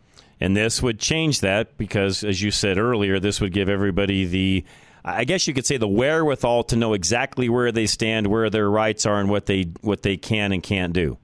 [0.40, 4.64] And this would change that because, as you said earlier, this would give everybody the,
[5.04, 8.68] I guess you could say, the wherewithal to know exactly where they stand, where their
[8.68, 11.18] rights are, and what they what they can and can't do.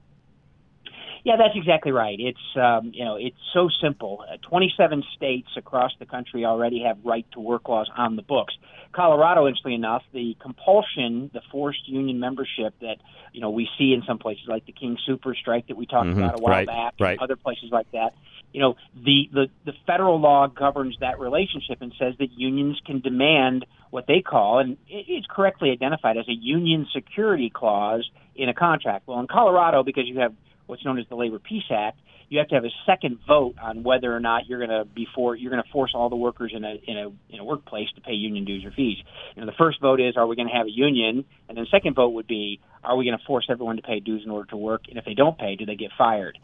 [1.23, 2.17] Yeah, that's exactly right.
[2.19, 4.23] It's um, you know it's so simple.
[4.31, 8.53] Uh, 27 states across the country already have right to work laws on the books.
[8.91, 12.97] Colorado, interestingly enough, the compulsion, the forced union membership that
[13.33, 16.07] you know we see in some places like the King Soopers strike that we talked
[16.07, 17.19] Mhm, about a while right, back, right.
[17.19, 18.13] other places like that.
[18.53, 22.99] You know, the, the the federal law governs that relationship and says that unions can
[22.99, 28.49] demand what they call, and it- it's correctly identified as a union security clause in
[28.49, 29.07] a contract.
[29.07, 30.33] Well, in Colorado, because you have
[30.69, 33.81] what's known as the Labor Peace Act, you have to have a second vote on
[33.81, 36.63] whether or not you're going to before you're going to force all the workers in
[36.63, 38.97] a in a in a workplace to pay union dues or fees.
[39.35, 41.65] You know, the first vote is are we going to have a union, and then
[41.65, 44.29] the second vote would be are we going to force everyone to pay dues in
[44.29, 46.37] order to work, and if they don't pay, do they get fired?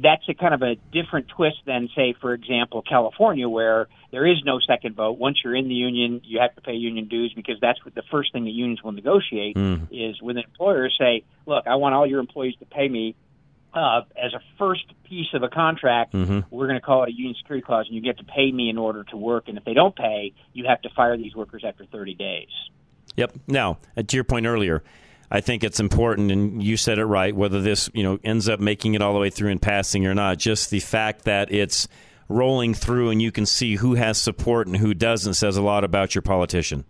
[0.00, 4.36] That's a kind of a different twist than, say, for example, California, where there is
[4.44, 5.18] no second vote.
[5.18, 8.04] Once you're in the union, you have to pay union dues because that's what the
[8.08, 9.88] first thing the unions will negotiate Mm.
[9.90, 13.16] is when the employers say, "Look, I want all your employees to pay me
[13.74, 16.44] uh, as a first piece of a contract, Mhm.
[16.50, 18.68] we're going to call it a union security clause, and you get to pay me
[18.68, 19.48] in order to work.
[19.48, 22.48] And if they don't pay, you have to fire these workers after 30 days.
[23.16, 23.32] Yep.
[23.46, 24.82] Now, uh, to your point earlier,
[25.30, 27.34] I think it's important, and you said it right.
[27.34, 30.14] Whether this you know ends up making it all the way through and passing or
[30.14, 31.88] not, just the fact that it's
[32.28, 35.84] rolling through and you can see who has support and who doesn't says a lot
[35.84, 36.84] about your politician.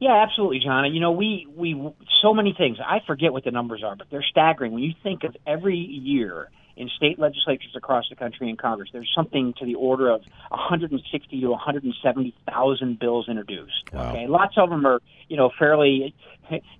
[0.00, 0.92] Yeah, absolutely, John.
[0.94, 1.74] You know, we we
[2.22, 2.78] so many things.
[2.84, 4.72] I forget what the numbers are, but they're staggering.
[4.72, 9.10] When you think of every year in state legislatures across the country and Congress, there's
[9.12, 13.72] something to the order of 160 to 170,000 bills introduced.
[13.92, 14.10] Wow.
[14.10, 16.14] Okay, lots of them are you know fairly.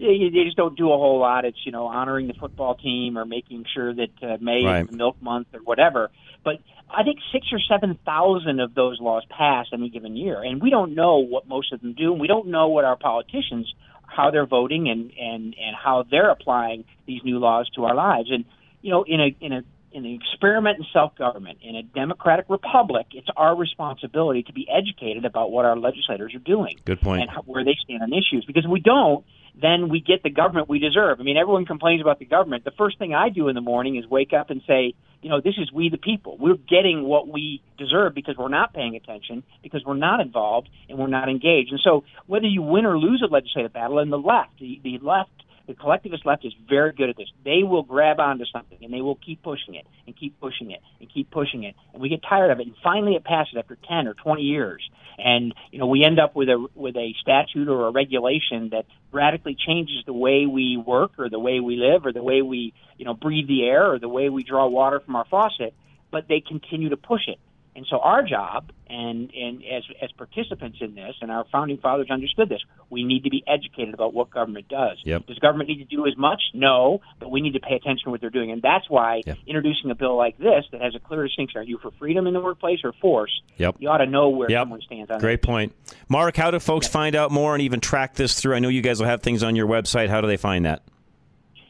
[0.01, 1.45] They just don't do a whole lot.
[1.45, 4.85] It's you know honoring the football team or making sure that uh, May Right.
[4.85, 6.11] is the milk month or whatever.
[6.43, 10.63] But I think six or seven thousand of those laws pass any given year, and
[10.63, 13.73] we don't know what most of them do, and we don't know what our politicians
[14.07, 18.31] how they're voting and and and how they're applying these new laws to our lives.
[18.31, 18.45] And
[18.83, 22.47] you know, in a in a in an experiment in self government, in a democratic
[22.49, 27.23] republic, it's our responsibility to be educated about what our legislators are doing Good point.
[27.23, 28.45] and how, where they stand on issues.
[28.47, 29.25] Because if we don't,
[29.61, 31.21] then we get the government we deserve.
[31.21, 32.65] I mean, everyone complains about the government.
[32.65, 35.41] The first thing I do in the morning is wake up and say, you know,
[35.41, 36.37] this is we the people.
[36.39, 40.97] We're getting what we deserve because we're not paying attention, because we're not involved, and
[40.97, 41.73] we're not engaged.
[41.73, 44.99] And so, whether you win or lose a legislative battle, and the left, the, the
[45.03, 45.31] left,
[45.69, 47.29] the collectivist left is very good at this.
[47.45, 50.81] They will grab onto something and they will keep pushing it and keep pushing it
[50.99, 51.77] and keep pushing it.
[51.93, 52.67] And we get tired of it.
[52.67, 54.83] And finally, it passes after 10 or 20 years.
[55.19, 58.87] And you know, we end up with a with a statute or a regulation that
[59.13, 62.73] radically changes the way we work or the way we live or the way we
[62.97, 65.75] you know breathe the air or the way we draw water from our faucet.
[66.11, 67.39] But they continue to push it.
[67.79, 72.09] And so our job, and and as as participants in this, and our founding fathers
[72.11, 72.59] understood this,
[72.91, 74.99] we need to be educated about what government does.
[75.05, 75.27] Yep.
[75.27, 76.43] Does government need to do as much?
[76.55, 79.93] No, but we need to pay attention to what they're doing, and that's why introducing
[79.93, 82.41] a bill like this that has a clear distinction: are you for freedom in the
[82.41, 83.31] workplace or force?
[83.59, 83.77] Yep.
[83.79, 84.63] You ought to know where Yep.
[84.63, 85.21] someone stands on it.
[85.21, 85.73] Great point.
[86.09, 88.57] Mark, how do folks find out more and even track this through?
[88.57, 90.09] I know you guys will have things on your website.
[90.09, 90.83] How do they find that?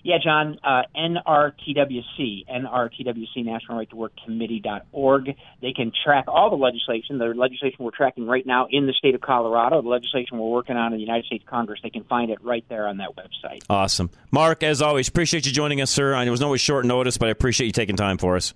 [0.08, 5.34] Yeah, John, uh, NRTWC, NRTWC, National Right to Work Committee.org.
[5.60, 9.14] They can track all the legislation, the legislation we're tracking right now in the state
[9.14, 11.80] of Colorado, the legislation we're working on in the United States Congress.
[11.82, 13.62] They can find it right there on that website.
[13.68, 14.08] Awesome.
[14.30, 16.14] Mark, as always, appreciate you joining us, sir.
[16.14, 18.54] I it was always short notice, but I appreciate you taking time for us.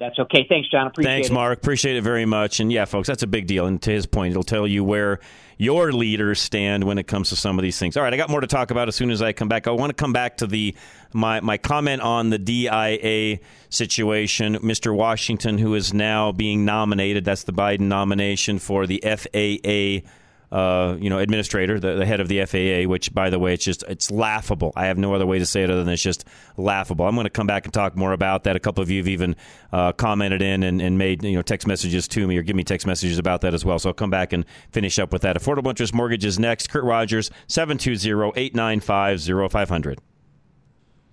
[0.00, 0.46] That's okay.
[0.48, 0.86] Thanks, John.
[0.86, 1.32] Appreciate Thanks, it.
[1.34, 1.58] Mark.
[1.58, 2.58] Appreciate it very much.
[2.58, 3.66] And yeah, folks, that's a big deal.
[3.66, 5.20] And to his point, it'll tell you where
[5.58, 7.98] your leaders stand when it comes to some of these things.
[7.98, 9.68] All right, I got more to talk about as soon as I come back.
[9.68, 10.74] I want to come back to the
[11.12, 14.56] my my comment on the DIA situation.
[14.60, 14.96] Mr.
[14.96, 20.08] Washington, who is now being nominated, that's the Biden nomination for the FAA.
[20.52, 23.64] Uh, you know, administrator, the, the head of the FAA, which, by the way, it's
[23.64, 24.72] just it's laughable.
[24.74, 26.24] I have no other way to say it other than it's just
[26.56, 27.06] laughable.
[27.06, 28.56] I'm going to come back and talk more about that.
[28.56, 29.36] A couple of you have even
[29.72, 32.64] uh, commented in and, and made you know text messages to me or give me
[32.64, 33.78] text messages about that as well.
[33.78, 35.36] So I'll come back and finish up with that.
[35.36, 36.68] Affordable interest mortgage is next.
[36.68, 39.98] Kurt Rogers, 720-895-0500.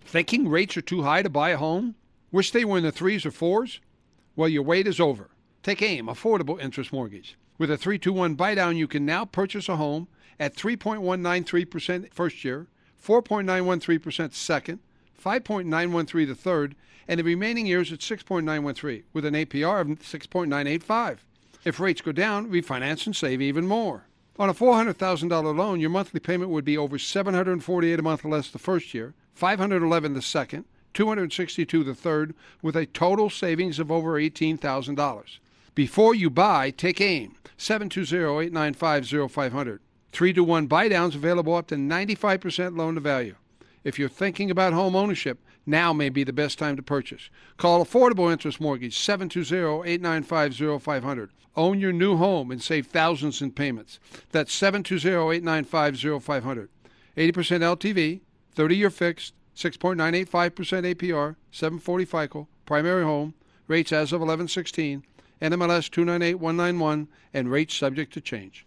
[0.01, 1.95] Thinking rates are too high to buy a home?
[2.31, 3.79] Wish they were in the threes or fours?
[4.35, 5.29] Well, your wait is over.
[5.63, 7.37] Take AIM, Affordable Interest Mortgage.
[7.57, 10.07] With a 321 buy down, you can now purchase a home
[10.39, 12.67] at 3.193% first year,
[13.03, 14.79] 4.913% second,
[15.23, 16.75] 5.913 the third,
[17.07, 21.17] and the remaining years at 6.913 with an APR of 6.985.
[21.65, 24.03] If rates go down, refinance and save even more.
[24.37, 28.59] On a $400,000 loan, your monthly payment would be over 748 a month less the
[28.59, 35.39] first year, 511 the second, 262 the third, with a total savings of over $18,000.
[35.77, 37.35] Before you buy, take aim.
[37.59, 39.79] 720-895-0500.
[40.11, 43.35] 3 to 1 buy downs available up to 95% loan to value.
[43.83, 45.37] If you're thinking about home ownership,
[45.67, 47.29] now may be the best time to purchase.
[47.57, 51.29] Call Affordable Interest Mortgage 720-895-0500.
[51.55, 53.99] Own your new home and save thousands in payments.
[54.31, 56.69] That's 720-895-0500.
[57.15, 58.21] 80% LTV,
[58.55, 63.35] 30-year fixed, 6.985% APR, 740 FICO, primary home,
[63.67, 65.03] rates as of 1116,
[65.41, 68.66] NMLS 298191, and rates subject to change.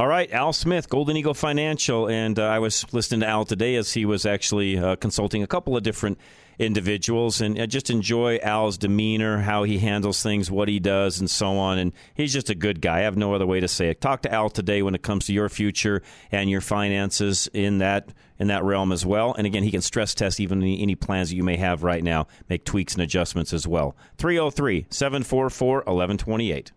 [0.00, 3.74] All right, Al Smith, Golden Eagle Financial, and uh, I was listening to Al today
[3.74, 6.18] as he was actually uh, consulting a couple of different
[6.58, 11.30] individuals, and I just enjoy Al's demeanor, how he handles things, what he does, and
[11.30, 11.76] so on.
[11.76, 13.00] And he's just a good guy.
[13.00, 14.00] I have no other way to say it.
[14.00, 16.00] Talk to Al today when it comes to your future
[16.32, 19.34] and your finances in that in that realm as well.
[19.34, 22.02] And again, he can stress test even any, any plans that you may have right
[22.02, 23.94] now, make tweaks and adjustments as well.
[24.16, 26.72] 303 744 1128.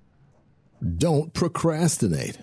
[0.97, 2.39] Don't procrastinate.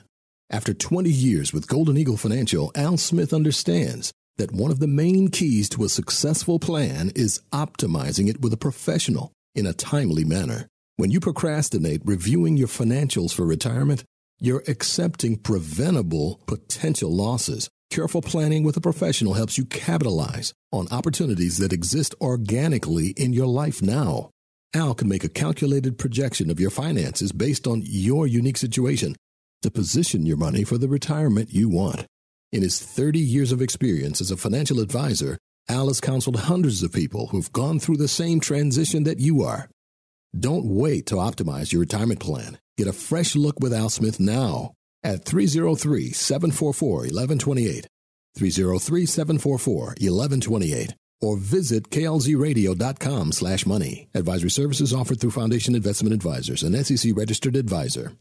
[0.53, 5.29] After 20 years with Golden Eagle Financial, Al Smith understands that one of the main
[5.29, 10.67] keys to a successful plan is optimizing it with a professional in a timely manner.
[10.97, 14.03] When you procrastinate reviewing your financials for retirement,
[14.41, 17.69] you're accepting preventable potential losses.
[17.91, 23.47] Careful planning with a professional helps you capitalize on opportunities that exist organically in your
[23.47, 24.31] life now.
[24.75, 29.15] Al can make a calculated projection of your finances based on your unique situation
[29.63, 32.07] to position your money for the retirement you want.
[32.53, 35.39] In his 30 years of experience as a financial advisor,
[35.69, 39.69] Al has counseled hundreds of people who've gone through the same transition that you are.
[40.39, 42.59] Don't wait to optimize your retirement plan.
[42.77, 47.87] Get a fresh look with Al Smith now at 303 744 1128.
[48.37, 54.09] 303 744 1128 or visit klzradio.com slash money.
[54.15, 58.13] Advisory services offered through Foundation Investment Advisors, an SEC registered advisor.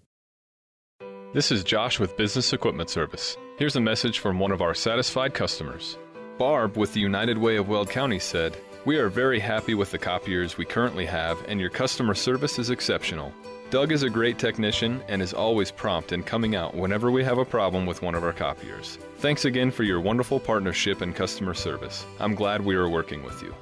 [1.32, 3.38] This is Josh with Business Equipment Service.
[3.58, 5.96] Here's a message from one of our satisfied customers.
[6.40, 10.00] Barb with the United Way of Weld County said, We are very happy with the
[10.00, 13.32] copiers we currently have, and your customer service is exceptional.
[13.70, 17.38] Doug is a great technician and is always prompt in coming out whenever we have
[17.38, 18.98] a problem with one of our copiers.
[19.18, 22.08] Thanks again for your wonderful partnership and customer service.
[22.20, 23.54] I'm glad we are working with you.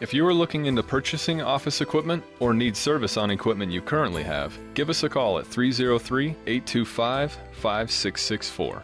[0.00, 4.22] If you are looking into purchasing office equipment or need service on equipment you currently
[4.22, 8.82] have, give us a call at 303 825 5664.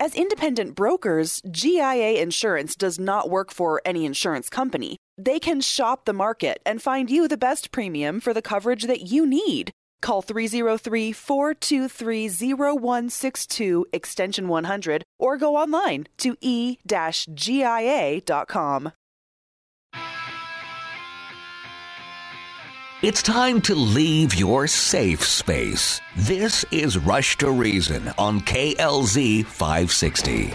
[0.00, 4.96] As independent brokers, GIA Insurance does not work for any insurance company.
[5.18, 9.02] They can shop the market and find you the best premium for the coverage that
[9.02, 9.70] you need.
[10.00, 16.78] Call 303 423 0162 extension 100 or go online to e
[23.02, 26.02] It's time to leave your safe space.
[26.16, 30.52] This is Rush to Reason on KLZ 560.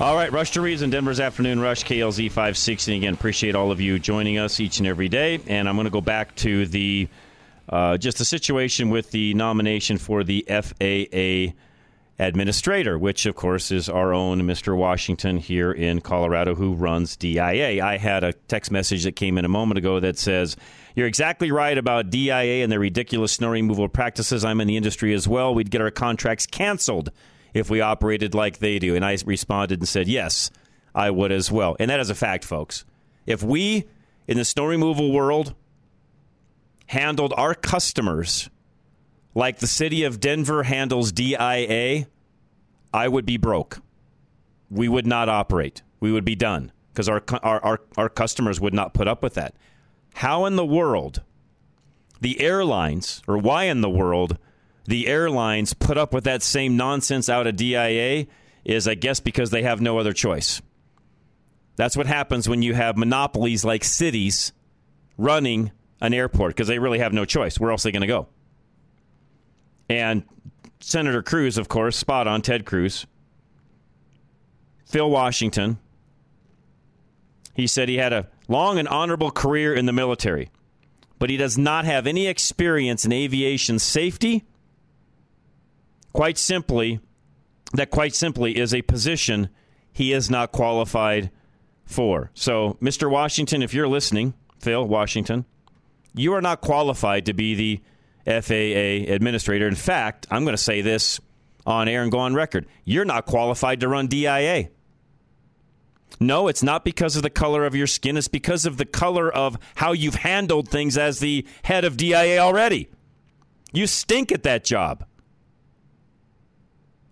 [0.00, 2.96] All right, Rush to Reason, Denver's Afternoon Rush, KLZ 560.
[2.96, 5.40] Again, appreciate all of you joining us each and every day.
[5.46, 7.06] And I'm going to go back to the
[7.68, 11.52] uh, just the situation with the nomination for the FAA
[12.28, 14.76] administrator, which of course is our own Mr.
[14.76, 17.84] Washington here in Colorado, who runs DIA.
[17.84, 20.56] I had a text message that came in a moment ago that says,
[20.94, 24.44] You're exactly right about DIA and their ridiculous snow removal practices.
[24.44, 25.54] I'm in the industry as well.
[25.54, 27.10] We'd get our contracts canceled
[27.54, 28.94] if we operated like they do.
[28.96, 30.50] And I responded and said, Yes,
[30.94, 31.76] I would as well.
[31.78, 32.84] And that is a fact, folks.
[33.26, 33.84] If we
[34.26, 35.54] in the snow removal world
[36.86, 38.50] handled our customers
[39.34, 42.06] like the city of Denver handles DIA,
[42.92, 43.80] I would be broke.
[44.70, 45.82] We would not operate.
[46.00, 49.34] We would be done because our, our, our, our customers would not put up with
[49.34, 49.54] that.
[50.14, 51.22] How in the world
[52.20, 54.38] the airlines, or why in the world
[54.86, 58.26] the airlines put up with that same nonsense out of DIA
[58.64, 60.62] is, I guess, because they have no other choice.
[61.76, 64.52] That's what happens when you have monopolies like cities
[65.16, 67.58] running an airport because they really have no choice.
[67.58, 68.28] Where else are they going to go?
[69.88, 70.22] And
[70.82, 73.06] Senator Cruz, of course, spot on, Ted Cruz.
[74.84, 75.78] Phil Washington.
[77.54, 80.50] He said he had a long and honorable career in the military,
[81.18, 84.44] but he does not have any experience in aviation safety
[86.12, 87.00] quite simply,
[87.72, 89.48] that quite simply is a position
[89.92, 91.30] he is not qualified
[91.84, 92.30] for.
[92.34, 93.10] So, Mr.
[93.10, 95.44] Washington, if you're listening, Phil Washington,
[96.14, 97.80] you are not qualified to be the
[98.26, 99.66] FAA administrator.
[99.66, 101.20] In fact, I'm going to say this
[101.66, 102.66] on air and go on record.
[102.84, 104.68] You're not qualified to run DIA.
[106.20, 108.16] No, it's not because of the color of your skin.
[108.16, 112.38] It's because of the color of how you've handled things as the head of DIA
[112.38, 112.88] already.
[113.72, 115.04] You stink at that job.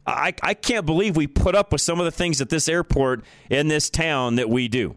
[0.07, 3.25] I, I can't believe we put up with some of the things at this airport
[3.49, 4.97] in this town that we do.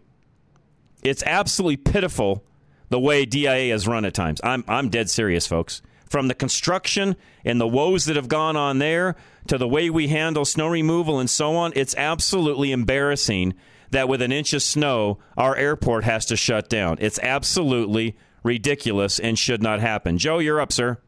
[1.02, 2.44] It's absolutely pitiful
[2.88, 4.40] the way DIA has run at times.
[4.42, 5.82] I'm, I'm dead serious, folks.
[6.14, 9.16] From the construction and the woes that have gone on there
[9.48, 13.54] to the way we handle snow removal and so on, it's absolutely embarrassing
[13.90, 16.98] that with an inch of snow, our airport has to shut down.
[17.00, 20.16] It's absolutely ridiculous and should not happen.
[20.16, 20.98] Joe, you're up, sir.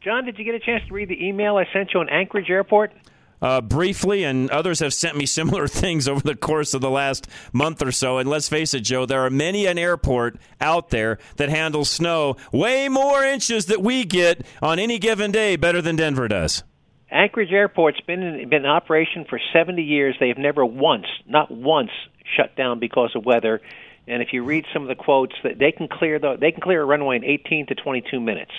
[0.00, 2.50] John, did you get a chance to read the email I sent you on Anchorage
[2.50, 2.92] Airport?
[3.42, 7.26] Uh, briefly, and others have sent me similar things over the course of the last
[7.52, 8.18] month or so.
[8.18, 12.36] And let's face it, Joe, there are many an airport out there that handles snow
[12.52, 16.62] way more inches that we get on any given day better than Denver does.
[17.10, 20.16] Anchorage Airport's been in, been in operation for 70 years.
[20.20, 21.90] They've never once, not once,
[22.36, 23.60] shut down because of weather.
[24.06, 26.60] And if you read some of the quotes, that they can clear the they can
[26.60, 28.52] clear a runway in 18 to 22 minutes.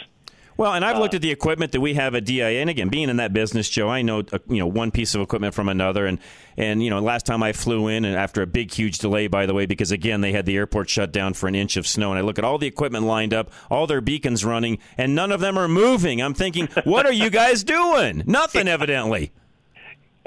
[0.62, 3.09] Well, and I've looked at the equipment that we have at DIA, and again, being
[3.09, 6.05] in that business, Joe, I know uh, you know one piece of equipment from another,
[6.05, 6.20] and
[6.55, 9.47] and you know last time I flew in, and after a big huge delay, by
[9.47, 12.12] the way, because again they had the airport shut down for an inch of snow,
[12.12, 15.32] and I look at all the equipment lined up, all their beacons running, and none
[15.32, 16.22] of them are moving.
[16.22, 18.22] I'm thinking, what are you guys doing?
[18.28, 19.32] Nothing, evidently.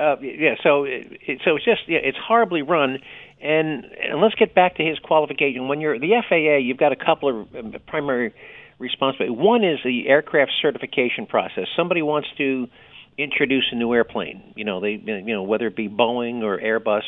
[0.00, 2.98] Uh, yeah, so it, so it's just yeah, it's horribly run,
[3.40, 5.68] and, and let's get back to his qualification.
[5.68, 8.34] When you're the FAA, you've got a couple of um, primary
[8.78, 9.34] responsibility.
[9.34, 11.66] One is the aircraft certification process.
[11.76, 12.68] Somebody wants to
[13.16, 14.54] introduce a new airplane.
[14.56, 17.02] You know, they you know whether it be Boeing or Airbus.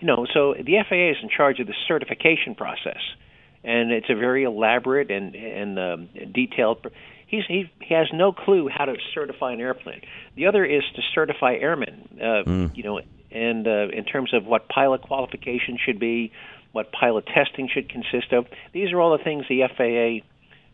[0.00, 3.00] You know, so the FAA is in charge of the certification process,
[3.64, 6.86] and it's a very elaborate and and um, detailed.
[7.26, 10.00] He's, he, he has no clue how to certify an airplane.
[10.34, 12.08] The other is to certify airmen.
[12.18, 12.76] Uh, mm.
[12.76, 13.00] You know,
[13.30, 16.32] and uh, in terms of what pilot qualification should be,
[16.72, 18.46] what pilot testing should consist of.
[18.72, 20.26] These are all the things the FAA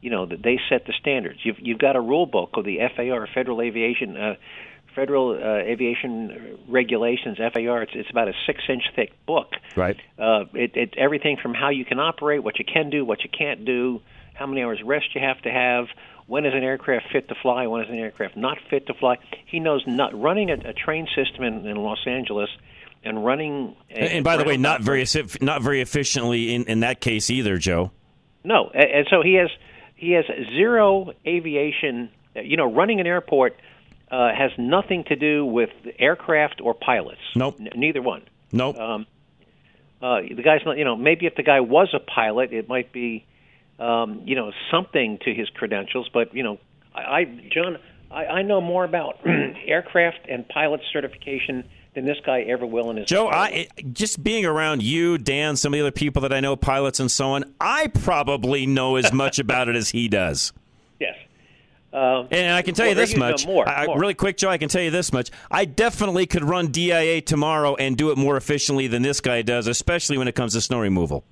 [0.05, 1.41] you know that they set the standards.
[1.45, 4.35] You've you've got a rule book of the FAR, Federal Aviation uh,
[4.95, 7.83] Federal uh, Aviation Regulations FAR.
[7.83, 9.53] It's it's about a six inch thick book.
[9.75, 9.97] Right.
[10.19, 13.31] Uh, it, it everything from how you can operate, what you can do, what you
[13.31, 14.03] can't do,
[14.35, 15.87] how many hours rest you have to have.
[16.27, 17.67] When is an aircraft fit to fly?
[17.67, 19.17] When is an aircraft not fit to fly?
[19.47, 22.51] He knows not running a, a train system in, in Los Angeles
[23.03, 23.75] and running.
[23.91, 25.07] A, and by the way, not very
[25.41, 27.91] not very efficiently in in that case either, Joe.
[28.45, 29.49] No, and, and so he has
[29.95, 30.25] he has
[30.57, 32.11] zero aviation.
[32.35, 33.57] You know, running an airport
[34.11, 37.21] uh, has nothing to do with aircraft or pilots.
[37.35, 37.57] Nope.
[37.61, 38.23] N- neither one.
[38.53, 38.77] Nope.
[38.77, 39.07] Um,
[40.03, 40.77] uh, the guy's not.
[40.77, 43.25] You know, maybe if the guy was a pilot, it might be,
[43.79, 46.09] um, you know, something to his credentials.
[46.13, 46.59] But you know,
[46.95, 47.79] I, I John,
[48.11, 49.21] I, I know more about
[49.67, 54.45] aircraft and pilot certification than this guy ever will in his Joe, I just being
[54.45, 57.55] around you, Dan, some of the other people that I know, pilots and so on,
[57.61, 60.53] I probably know as much about it as he does.
[61.01, 61.17] Yes.
[61.93, 63.47] Uh, and I can tell you this much.
[63.47, 63.99] More, I, more.
[63.99, 65.31] Really quick, Joe, I can tell you this much.
[65.51, 69.67] I definitely could run DIA tomorrow and do it more efficiently than this guy does,
[69.67, 71.25] especially when it comes to snow removal.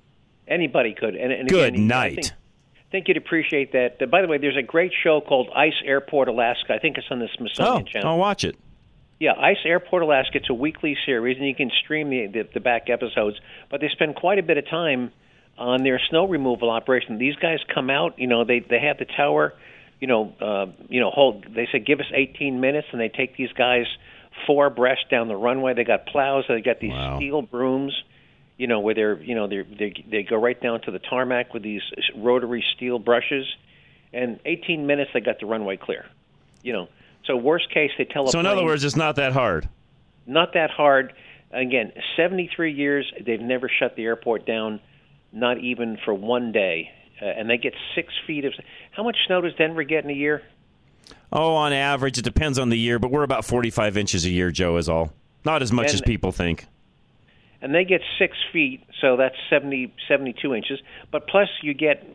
[0.47, 1.15] Anybody could.
[1.15, 2.11] And, and Good again, night.
[2.11, 2.33] I think,
[2.91, 4.09] think you'd appreciate that.
[4.11, 6.73] By the way, there's a great show called Ice Airport Alaska.
[6.73, 8.09] I think it's on the Smithsonian oh, Channel.
[8.09, 8.57] I'll watch it.
[9.19, 10.37] Yeah, Ice Airport Alaska.
[10.37, 13.37] It's a weekly series, and you can stream the, the the back episodes.
[13.69, 15.11] But they spend quite a bit of time
[15.57, 17.17] on their snow removal operation.
[17.17, 18.19] These guys come out.
[18.19, 19.53] You know, they they have the tower.
[19.99, 21.45] You know, uh, you know, hold.
[21.55, 23.85] They say give us 18 minutes, and they take these guys
[24.47, 25.73] four abreast down the runway.
[25.73, 26.45] They got plows.
[26.47, 27.17] They got these wow.
[27.17, 27.93] steel brooms.
[28.57, 31.53] You know, where they're you know they they they go right down to the tarmac
[31.53, 31.81] with these
[32.15, 33.45] rotary steel brushes,
[34.11, 36.05] and 18 minutes they got the runway clear.
[36.61, 36.87] You know.
[37.25, 39.67] So worst case, they tell So in other words, it's not that hard.
[40.25, 41.13] not that hard.
[41.51, 44.79] Again, 73 years, they've never shut the airport down,
[45.31, 46.89] not even for one day.
[47.21, 48.53] Uh, and they get six feet of.
[48.91, 50.41] How much snow does Denver get in a year?
[51.31, 54.51] Oh, on average, it depends on the year, but we're about 45 inches a year,
[54.51, 55.13] Joe, is all.
[55.45, 56.65] Not as much And- as people think.
[57.61, 60.81] And they get six feet, so that's 70, 72 inches.
[61.11, 62.05] But plus, you get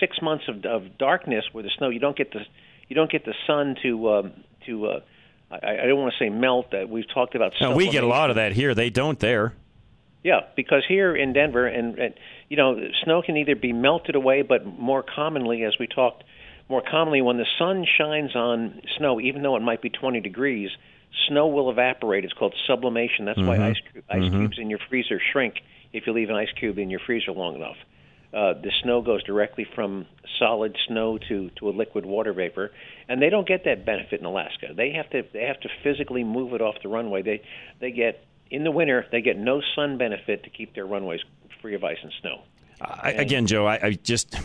[0.00, 1.90] six months of, of darkness where the snow.
[1.90, 2.40] You don't get the
[2.88, 4.32] you don't get the sun to um,
[4.66, 4.86] to.
[4.86, 5.00] Uh,
[5.50, 6.70] I, I don't want to say melt.
[6.72, 7.52] That we've talked about.
[7.60, 8.74] No, we get a lot of that here.
[8.74, 9.52] They don't there.
[10.22, 12.14] Yeah, because here in Denver, and, and
[12.48, 16.24] you know, snow can either be melted away, but more commonly, as we talked,
[16.68, 20.70] more commonly when the sun shines on snow, even though it might be 20 degrees,
[21.28, 22.24] snow will evaporate.
[22.24, 23.24] It's called sublimation.
[23.24, 23.60] That's why Mhm.
[23.70, 23.76] ice
[24.10, 24.30] ice Mhm.
[24.32, 25.60] cubes in your freezer shrink
[25.92, 27.76] if you leave an ice cube in your freezer long enough.
[28.32, 30.06] Uh, the snow goes directly from
[30.38, 32.72] solid snow to, to a liquid water vapor,
[33.08, 34.68] and they don't get that benefit in Alaska.
[34.74, 37.22] They have to they have to physically move it off the runway.
[37.22, 37.42] They
[37.80, 41.20] they get in the winter they get no sun benefit to keep their runways
[41.62, 42.42] free of ice and snow.
[42.80, 44.36] I, again, Joe, I, I just.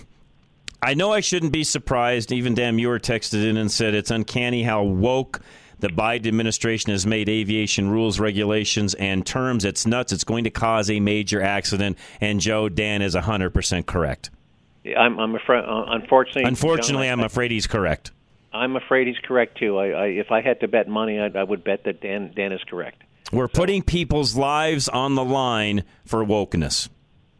[0.83, 2.31] I know I shouldn't be surprised.
[2.31, 5.39] Even Dan Muir texted in and said it's uncanny how woke
[5.81, 9.65] the Biden administration has made aviation rules, regulations, and terms.
[9.65, 10.13] It's nuts.
[10.13, 11.97] It's going to cause a major accident.
[12.21, 14.29] And Joe, Dan is 100% correct.
[14.97, 16.43] I'm, I'm afraid, uh, unfortunately.
[16.43, 18.11] Unfortunately, John, I'm afraid he's correct.
[18.53, 19.77] I'm afraid he's correct too.
[19.77, 22.51] I, I, if I had to bet money, I, I would bet that Dan Dan
[22.51, 23.01] is correct
[23.31, 26.89] We're putting people's lives on the line for wokeness.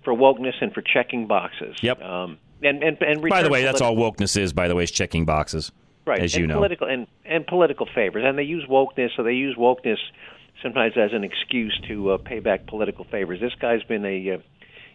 [0.04, 1.76] for wokeness and for checking boxes.
[1.82, 2.02] Yep.
[2.02, 4.92] Um, and and and By the way, that's all wokeness is, by the way, is
[4.92, 5.72] checking boxes.
[6.06, 6.22] Right.
[6.22, 6.56] as and you know.
[6.56, 9.98] political and and political favors, and they use wokeness, so they use wokeness
[10.62, 13.40] sometimes as an excuse to uh, pay back political favors.
[13.40, 14.38] This guy's been a uh,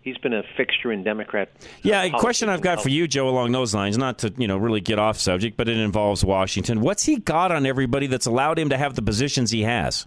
[0.02, 1.50] he's been a fixture in Democrat.
[1.82, 4.56] Yeah, a question I've got for you, Joe, along those lines, not to you know
[4.56, 6.80] really get off subject, but it involves Washington.
[6.80, 10.06] What's he got on everybody that's allowed him to have the positions he has?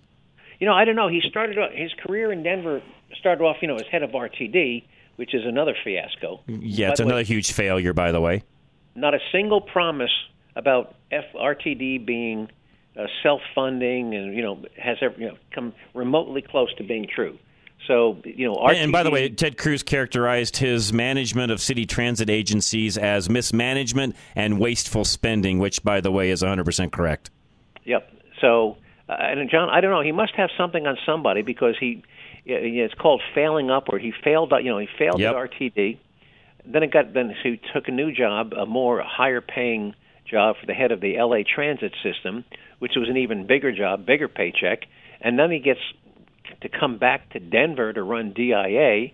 [0.60, 1.08] You know, I don't know.
[1.08, 2.82] He started his career in Denver
[3.18, 4.84] started off, you know, as head of RTD,
[5.16, 6.42] which is another fiasco.
[6.48, 8.44] Yeah, it's the way, another huge failure, by the way.
[8.96, 10.12] not a single promise
[10.56, 12.50] about FRTD being
[12.98, 17.38] uh, self-funding and you know has ever you know come remotely close to being true.
[17.88, 21.86] So you know, RTD, And, by the way, Ted Cruz characterized his management of city
[21.86, 27.32] transit agencies as mismanagement and wasteful spending, which, by the way, is 100% correct.
[27.86, 28.12] Yep.
[28.42, 28.78] So,
[29.08, 30.02] uh, and John, I don't know.
[30.02, 32.04] He must have something on somebody because he,
[32.46, 34.02] it's called failing upward.
[34.02, 34.52] He failed.
[34.62, 35.36] You know, he failed Yep.
[35.36, 35.98] at RTD.
[36.66, 37.14] Then it got.
[37.14, 39.96] Then he took a new job, a more higher paying
[40.30, 42.46] job for the head of the LA Transit System,
[42.80, 44.84] which was an even bigger job, bigger paycheck.
[45.22, 45.80] And then he gets
[46.62, 49.12] to come back to Denver to run DIA.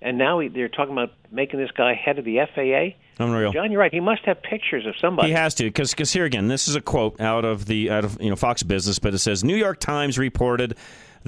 [0.00, 2.96] And now he, they're talking about making this guy head of the FAA.
[3.22, 3.52] Unreal.
[3.52, 3.92] John, you're right.
[3.92, 5.28] He must have pictures of somebody.
[5.28, 8.20] He has to, because here again, this is a quote out of the out of
[8.22, 10.76] you know Fox Business, but it says New York Times reported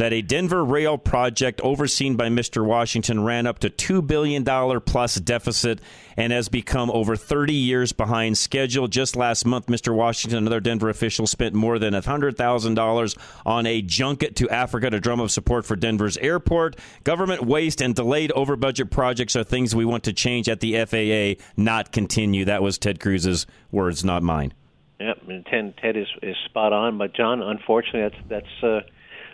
[0.01, 2.65] that a Denver rail project overseen by Mr.
[2.65, 5.79] Washington ran up to two billion dollar plus deficit
[6.17, 8.89] and has become over 30 years behind schedule.
[8.89, 9.95] Just last month, Mr.
[9.95, 14.89] Washington, another Denver official, spent more than hundred thousand dollars on a junket to Africa
[14.89, 16.77] to drum up support for Denver's airport.
[17.05, 20.83] Government waste and delayed over budget projects are things we want to change at the
[20.85, 22.47] FAA, not continue.
[22.47, 24.55] That was Ted Cruz's words, not mine.
[24.99, 26.97] Yep, and Ted, Ted is is spot on.
[26.97, 28.81] But John, unfortunately, that's that's uh,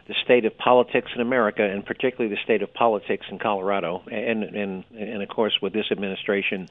[0.09, 4.44] the state of politics in America, and particularly the state of politics in Colorado, and
[4.44, 6.68] and and of course with this administration.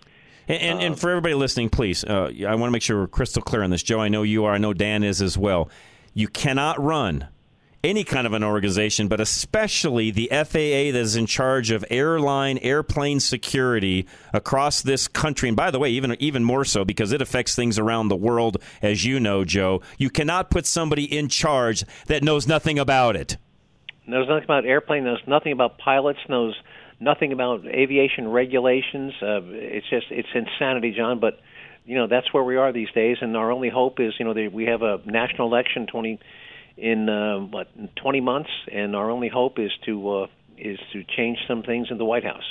[0.48, 3.42] And, and, and for everybody listening, please, uh, I want to make sure we're crystal
[3.42, 3.82] clear on this.
[3.82, 4.54] Joe, I know you are.
[4.54, 5.70] I know Dan is as well.
[6.14, 7.28] You cannot run
[7.86, 12.58] any kind of an organization, but especially the FAA that is in charge of airline,
[12.58, 15.50] airplane security across this country.
[15.50, 18.58] And by the way, even even more so because it affects things around the world,
[18.82, 19.82] as you know, Joe.
[19.98, 23.38] You cannot put somebody in charge that knows nothing about it.
[24.08, 25.04] Knows nothing about airplane.
[25.04, 26.20] Knows nothing about pilots.
[26.28, 26.56] Knows
[27.00, 29.14] nothing about aviation regulations.
[29.22, 31.20] Uh, it's just it's insanity, John.
[31.20, 31.40] But
[31.86, 34.34] you know that's where we are these days, and our only hope is you know
[34.52, 36.20] we have a national election twenty
[36.78, 41.04] in uh, what in 20 months, and our only hope is to uh, is to
[41.04, 42.44] change some things in the White House.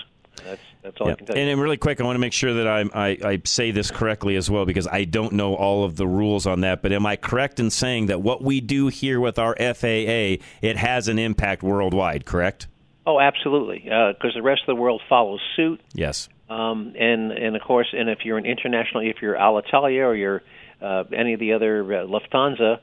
[0.44, 1.42] That's that's all I can tell you.
[1.42, 3.90] And, and really quick, I want to make sure that I, I, I say this
[3.90, 6.82] correctly as well because I don't know all of the rules on that.
[6.82, 10.76] But am I correct in saying that what we do here with our FAA it
[10.76, 12.26] has an impact worldwide?
[12.26, 12.66] Correct?
[13.06, 15.80] Oh, absolutely, because the rest of the world follows suit.
[15.92, 16.28] Yes.
[16.48, 20.42] Um, and and of course, and if you're an international, if you're Alitalia or you're
[20.80, 22.78] uh, any of the other uh, Lufthansa,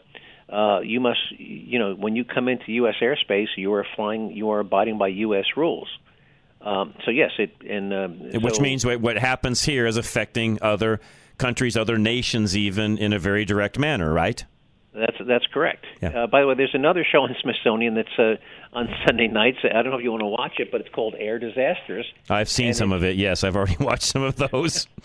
[0.51, 2.95] uh, you must, you know, when you come into U.S.
[3.01, 5.45] airspace, you are flying, you are abiding by U.S.
[5.55, 5.87] rules.
[6.61, 10.99] Um, so yes, it and um, Which so- means what, happens here is affecting other
[11.37, 14.43] countries, other nations, even in a very direct manner, right?
[14.93, 15.85] That's that's correct.
[16.01, 16.09] Yeah.
[16.23, 18.35] Uh, by the way, there's another show on Smithsonian that's uh,
[18.73, 19.59] on Sunday nights.
[19.63, 22.05] I don't know if you want to watch it, but it's called Air Disasters.
[22.29, 23.15] I've seen And some of it.
[23.15, 24.87] Yes, I've already watched some of those.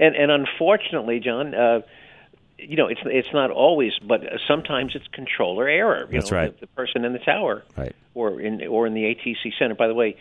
[0.00, 1.80] And and unfortunately, John, uh,
[2.58, 6.06] you know, it's it's not always, but sometimes it's controller error.
[6.10, 6.54] You That's know, right.
[6.54, 7.94] The, the person in the tower, Right.
[8.14, 9.74] or in or in the ATC center.
[9.74, 10.16] By the way,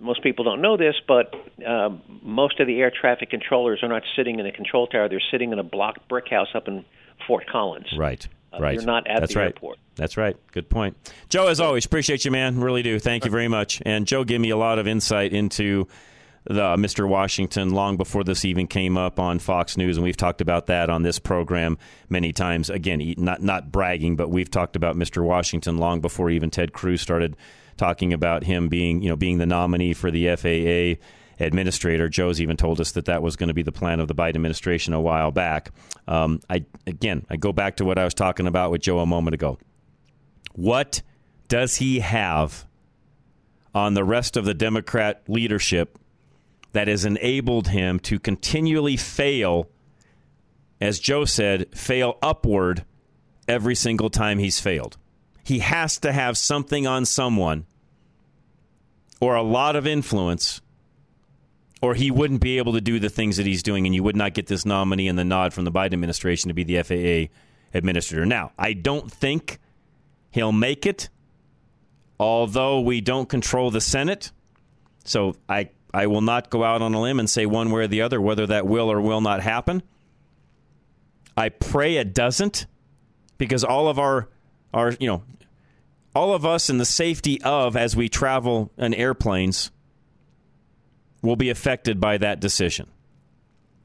[0.00, 1.34] most people don't know this, but
[1.66, 5.08] um, most of the air traffic controllers are not sitting in a control tower.
[5.08, 6.84] They're sitting in a block brick house up in
[7.26, 7.88] Fort Collins.
[7.96, 8.26] Right.
[8.52, 8.74] Uh, right.
[8.74, 9.46] You're not at That's the right.
[9.46, 9.78] airport.
[9.96, 10.36] That's right.
[10.52, 10.96] Good point.
[11.28, 12.60] Joe, as always, appreciate you, man.
[12.60, 12.98] Really do.
[12.98, 13.82] Thank you very much.
[13.84, 15.88] And Joe gave me a lot of insight into
[16.48, 17.06] the Mr.
[17.06, 20.88] Washington long before this even came up on Fox News, and we've talked about that
[20.88, 21.76] on this program
[22.08, 22.70] many times.
[22.70, 25.22] Again, not not bragging, but we've talked about Mr.
[25.22, 27.36] Washington long before even Ted Cruz started
[27.76, 31.02] talking about him being you know being the nominee for the FAA
[31.38, 32.08] administrator.
[32.08, 34.36] Joe's even told us that that was going to be the plan of the Biden
[34.36, 35.70] administration a while back.
[36.06, 39.06] Um, I again, I go back to what I was talking about with Joe a
[39.06, 39.58] moment ago.
[40.54, 41.02] What
[41.48, 42.66] does he have
[43.74, 45.98] on the rest of the Democrat leadership
[46.78, 49.68] that has enabled him to continually fail,
[50.80, 52.84] as Joe said, fail upward
[53.48, 54.96] every single time he's failed?
[55.42, 57.66] He has to have something on someone
[59.20, 60.60] or a lot of influence
[61.82, 64.14] or he wouldn't be able to do the things that he's doing, and you would
[64.14, 67.34] not get this nominee and the nod from the Biden administration to be the FAA
[67.76, 68.24] administrator.
[68.24, 69.58] Now, I don't think
[70.30, 71.08] he'll make it,
[72.20, 74.30] although we don't control the Senate.
[75.04, 77.86] So I, I will not go out on a limb and say one way or
[77.86, 79.82] the other whether that will or will not happen.
[81.36, 82.66] I pray it doesn't
[83.38, 84.28] because all of our
[84.74, 85.22] our you know
[86.14, 89.70] all of us in the safety of as we travel in airplanes
[91.22, 92.88] will be affected by that decision.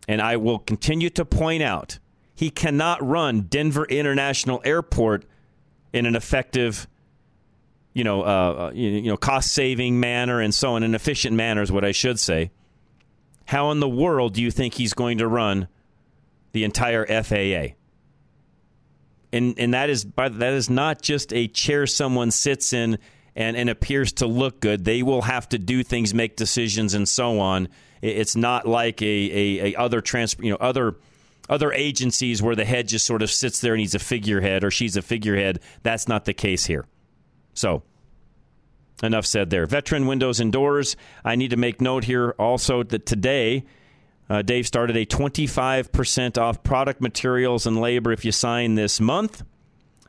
[0.07, 1.99] And I will continue to point out
[2.35, 5.25] he cannot run Denver International Airport
[5.93, 6.87] in an effective,
[7.93, 11.71] you know, uh, you know, cost saving manner and so on, an efficient manner is
[11.71, 12.51] what I should say.
[13.45, 15.67] How in the world do you think he's going to run
[16.53, 17.75] the entire FAA?
[19.31, 22.99] And and that is by that is not just a chair someone sits in
[23.35, 24.85] and, and appears to look good.
[24.85, 27.67] They will have to do things, make decisions, and so on.
[28.01, 30.95] It's not like a, a, a other trans, you know, other
[31.49, 34.71] other agencies where the head just sort of sits there and he's a figurehead or
[34.71, 35.59] she's a figurehead.
[35.81, 36.85] That's not the case here.
[37.53, 37.83] So,
[39.01, 39.65] enough said there.
[39.65, 40.95] Veteran windows and doors.
[41.23, 43.65] I need to make note here also that today,
[44.29, 49.43] uh, Dave started a 25% off product materials and labor if you sign this month.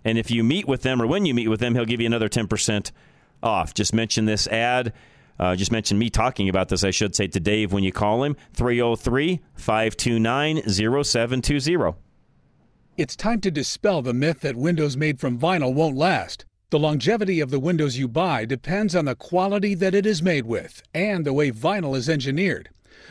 [0.05, 2.07] And if you meet with them or when you meet with them, he'll give you
[2.07, 2.91] another 10%
[3.43, 3.75] off.
[3.75, 4.93] Just mention this ad.
[5.39, 8.23] Uh, just mention me talking about this, I should say, to Dave when you call
[8.23, 11.97] him 303 529 0720.
[12.97, 16.45] It's time to dispel the myth that windows made from vinyl won't last.
[16.71, 20.47] The longevity of the windows you buy depends on the quality that it is made
[20.47, 22.71] with and the way vinyl is engineered.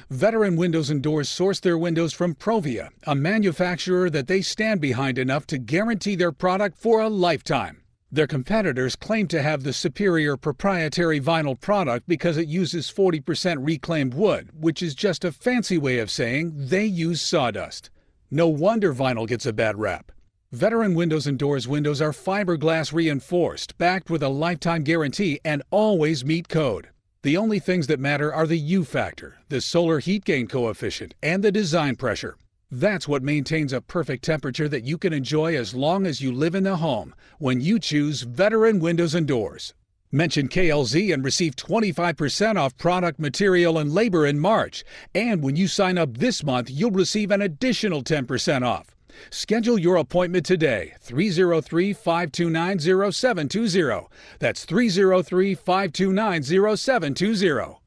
[0.10, 5.18] Veteran Windows and Doors source their windows from Provia, a manufacturer that they stand behind
[5.18, 7.84] enough to guarantee their product for a lifetime.
[8.12, 14.14] Their competitors claim to have the superior proprietary vinyl product because it uses 40% reclaimed
[14.14, 17.90] wood, which is just a fancy way of saying they use sawdust.
[18.30, 20.12] No wonder vinyl gets a bad rap.
[20.54, 26.24] Veteran Windows and Doors windows are fiberglass reinforced, backed with a lifetime guarantee, and always
[26.24, 26.90] meet code.
[27.24, 31.44] The only things that matter are the U factor, the solar heat gain coefficient, and
[31.44, 32.38] the design pressure.
[32.70, 36.54] That's what maintains a perfect temperature that you can enjoy as long as you live
[36.54, 39.74] in the home when you choose Veteran Windows and Doors.
[40.12, 44.84] Mention KLZ and receive 25% off product material and labor in March.
[45.16, 48.94] And when you sign up this month, you'll receive an additional 10% off.
[49.30, 54.08] Schedule your appointment today, 303 529 0720.
[54.40, 56.44] That's 303 529
[56.78, 57.80] 0720.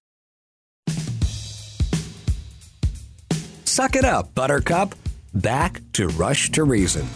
[3.65, 4.95] Suck it up, Buttercup.
[5.35, 7.07] Back to Rush to Reason.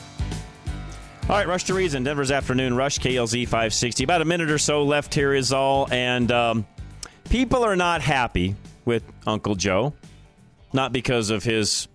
[1.31, 4.05] All right, Rush to Reason, Denver's afternoon rush, KLZ 560.
[4.05, 6.67] About a minute or so left here is all, and um,
[7.31, 9.95] people are not happy with Uncle Joe,
[10.73, 11.89] not because of his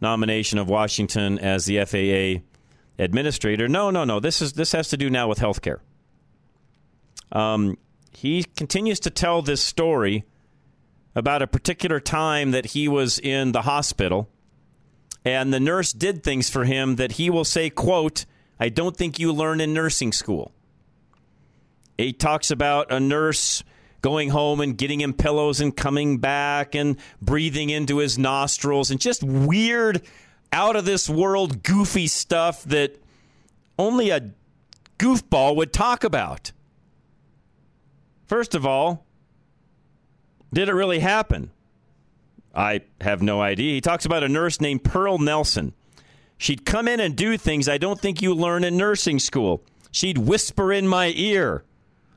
[0.00, 2.44] nomination of Washington as the FAA
[3.02, 3.68] administrator.
[3.68, 4.20] No, no, no.
[4.20, 5.80] This is this has to do now with health care.
[7.32, 7.78] Um,
[8.12, 10.24] he continues to tell this story
[11.14, 14.28] about a particular time that he was in the hospital
[15.24, 18.24] and the nurse did things for him that he will say quote
[18.60, 20.52] i don't think you learn in nursing school
[21.96, 23.64] he talks about a nurse
[24.00, 29.00] going home and getting him pillows and coming back and breathing into his nostrils and
[29.00, 30.02] just weird
[30.52, 32.96] out of this world goofy stuff that
[33.78, 34.30] only a
[34.98, 36.52] goofball would talk about
[38.26, 39.04] first of all
[40.52, 41.50] did it really happen?
[42.54, 43.74] I have no idea.
[43.74, 45.74] He talks about a nurse named Pearl Nelson.
[46.38, 49.62] She'd come in and do things I don't think you learn in nursing school.
[49.90, 51.64] She'd whisper in my ear.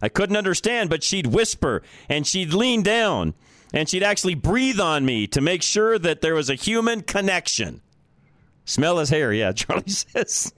[0.01, 3.33] I couldn't understand, but she'd whisper and she'd lean down
[3.73, 7.81] and she'd actually breathe on me to make sure that there was a human connection.
[8.65, 10.53] Smell his hair, yeah, Charlie says.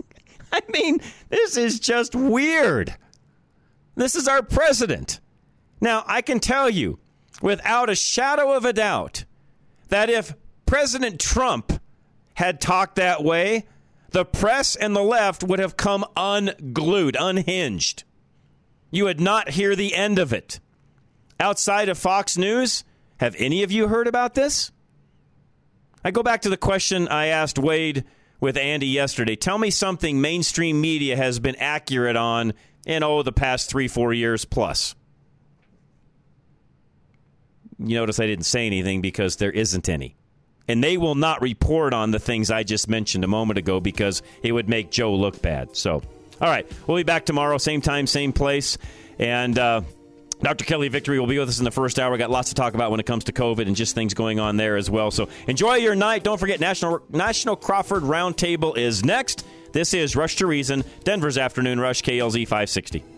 [0.52, 2.96] I mean, this is just weird.
[3.96, 5.20] This is our president.
[5.82, 7.00] Now, I can tell you,
[7.42, 9.26] without a shadow of a doubt
[9.90, 10.36] that if
[10.66, 11.82] President Trump
[12.36, 13.66] had talked that way,
[14.10, 18.04] the press and the left would have come unglued, unhinged.
[18.94, 20.62] You would not hear the end of it.
[21.40, 22.86] Outside of Fox News,
[23.18, 24.72] have any of you heard about this?
[26.06, 28.06] I go back to the question I asked Wade
[28.40, 29.36] with Andy yesterday.
[29.36, 32.54] Tell me something mainstream media has been accurate on
[32.86, 34.96] in, oh, the past three, four years plus
[37.80, 40.16] you notice I didn't say anything because there isn't any.
[40.68, 44.22] And they will not report on the things I just mentioned a moment ago because
[44.42, 45.76] it would make Joe look bad.
[45.76, 46.02] So,
[46.44, 48.78] all right, we'll be back tomorrow, same time, same place.
[49.18, 49.82] And uh,
[50.42, 50.66] Dr.
[50.66, 52.12] Kelly Victory will be with us in the first hour.
[52.12, 54.42] We got lots to talk about when it comes to COVID and just things going
[54.42, 55.10] on there as well.
[55.10, 56.26] So enjoy your night.
[56.26, 59.46] Don't forget National National Crawford Roundtable is next.
[59.72, 63.13] This is Rush to Reason, Denver's afternoon rush, KLZ 560.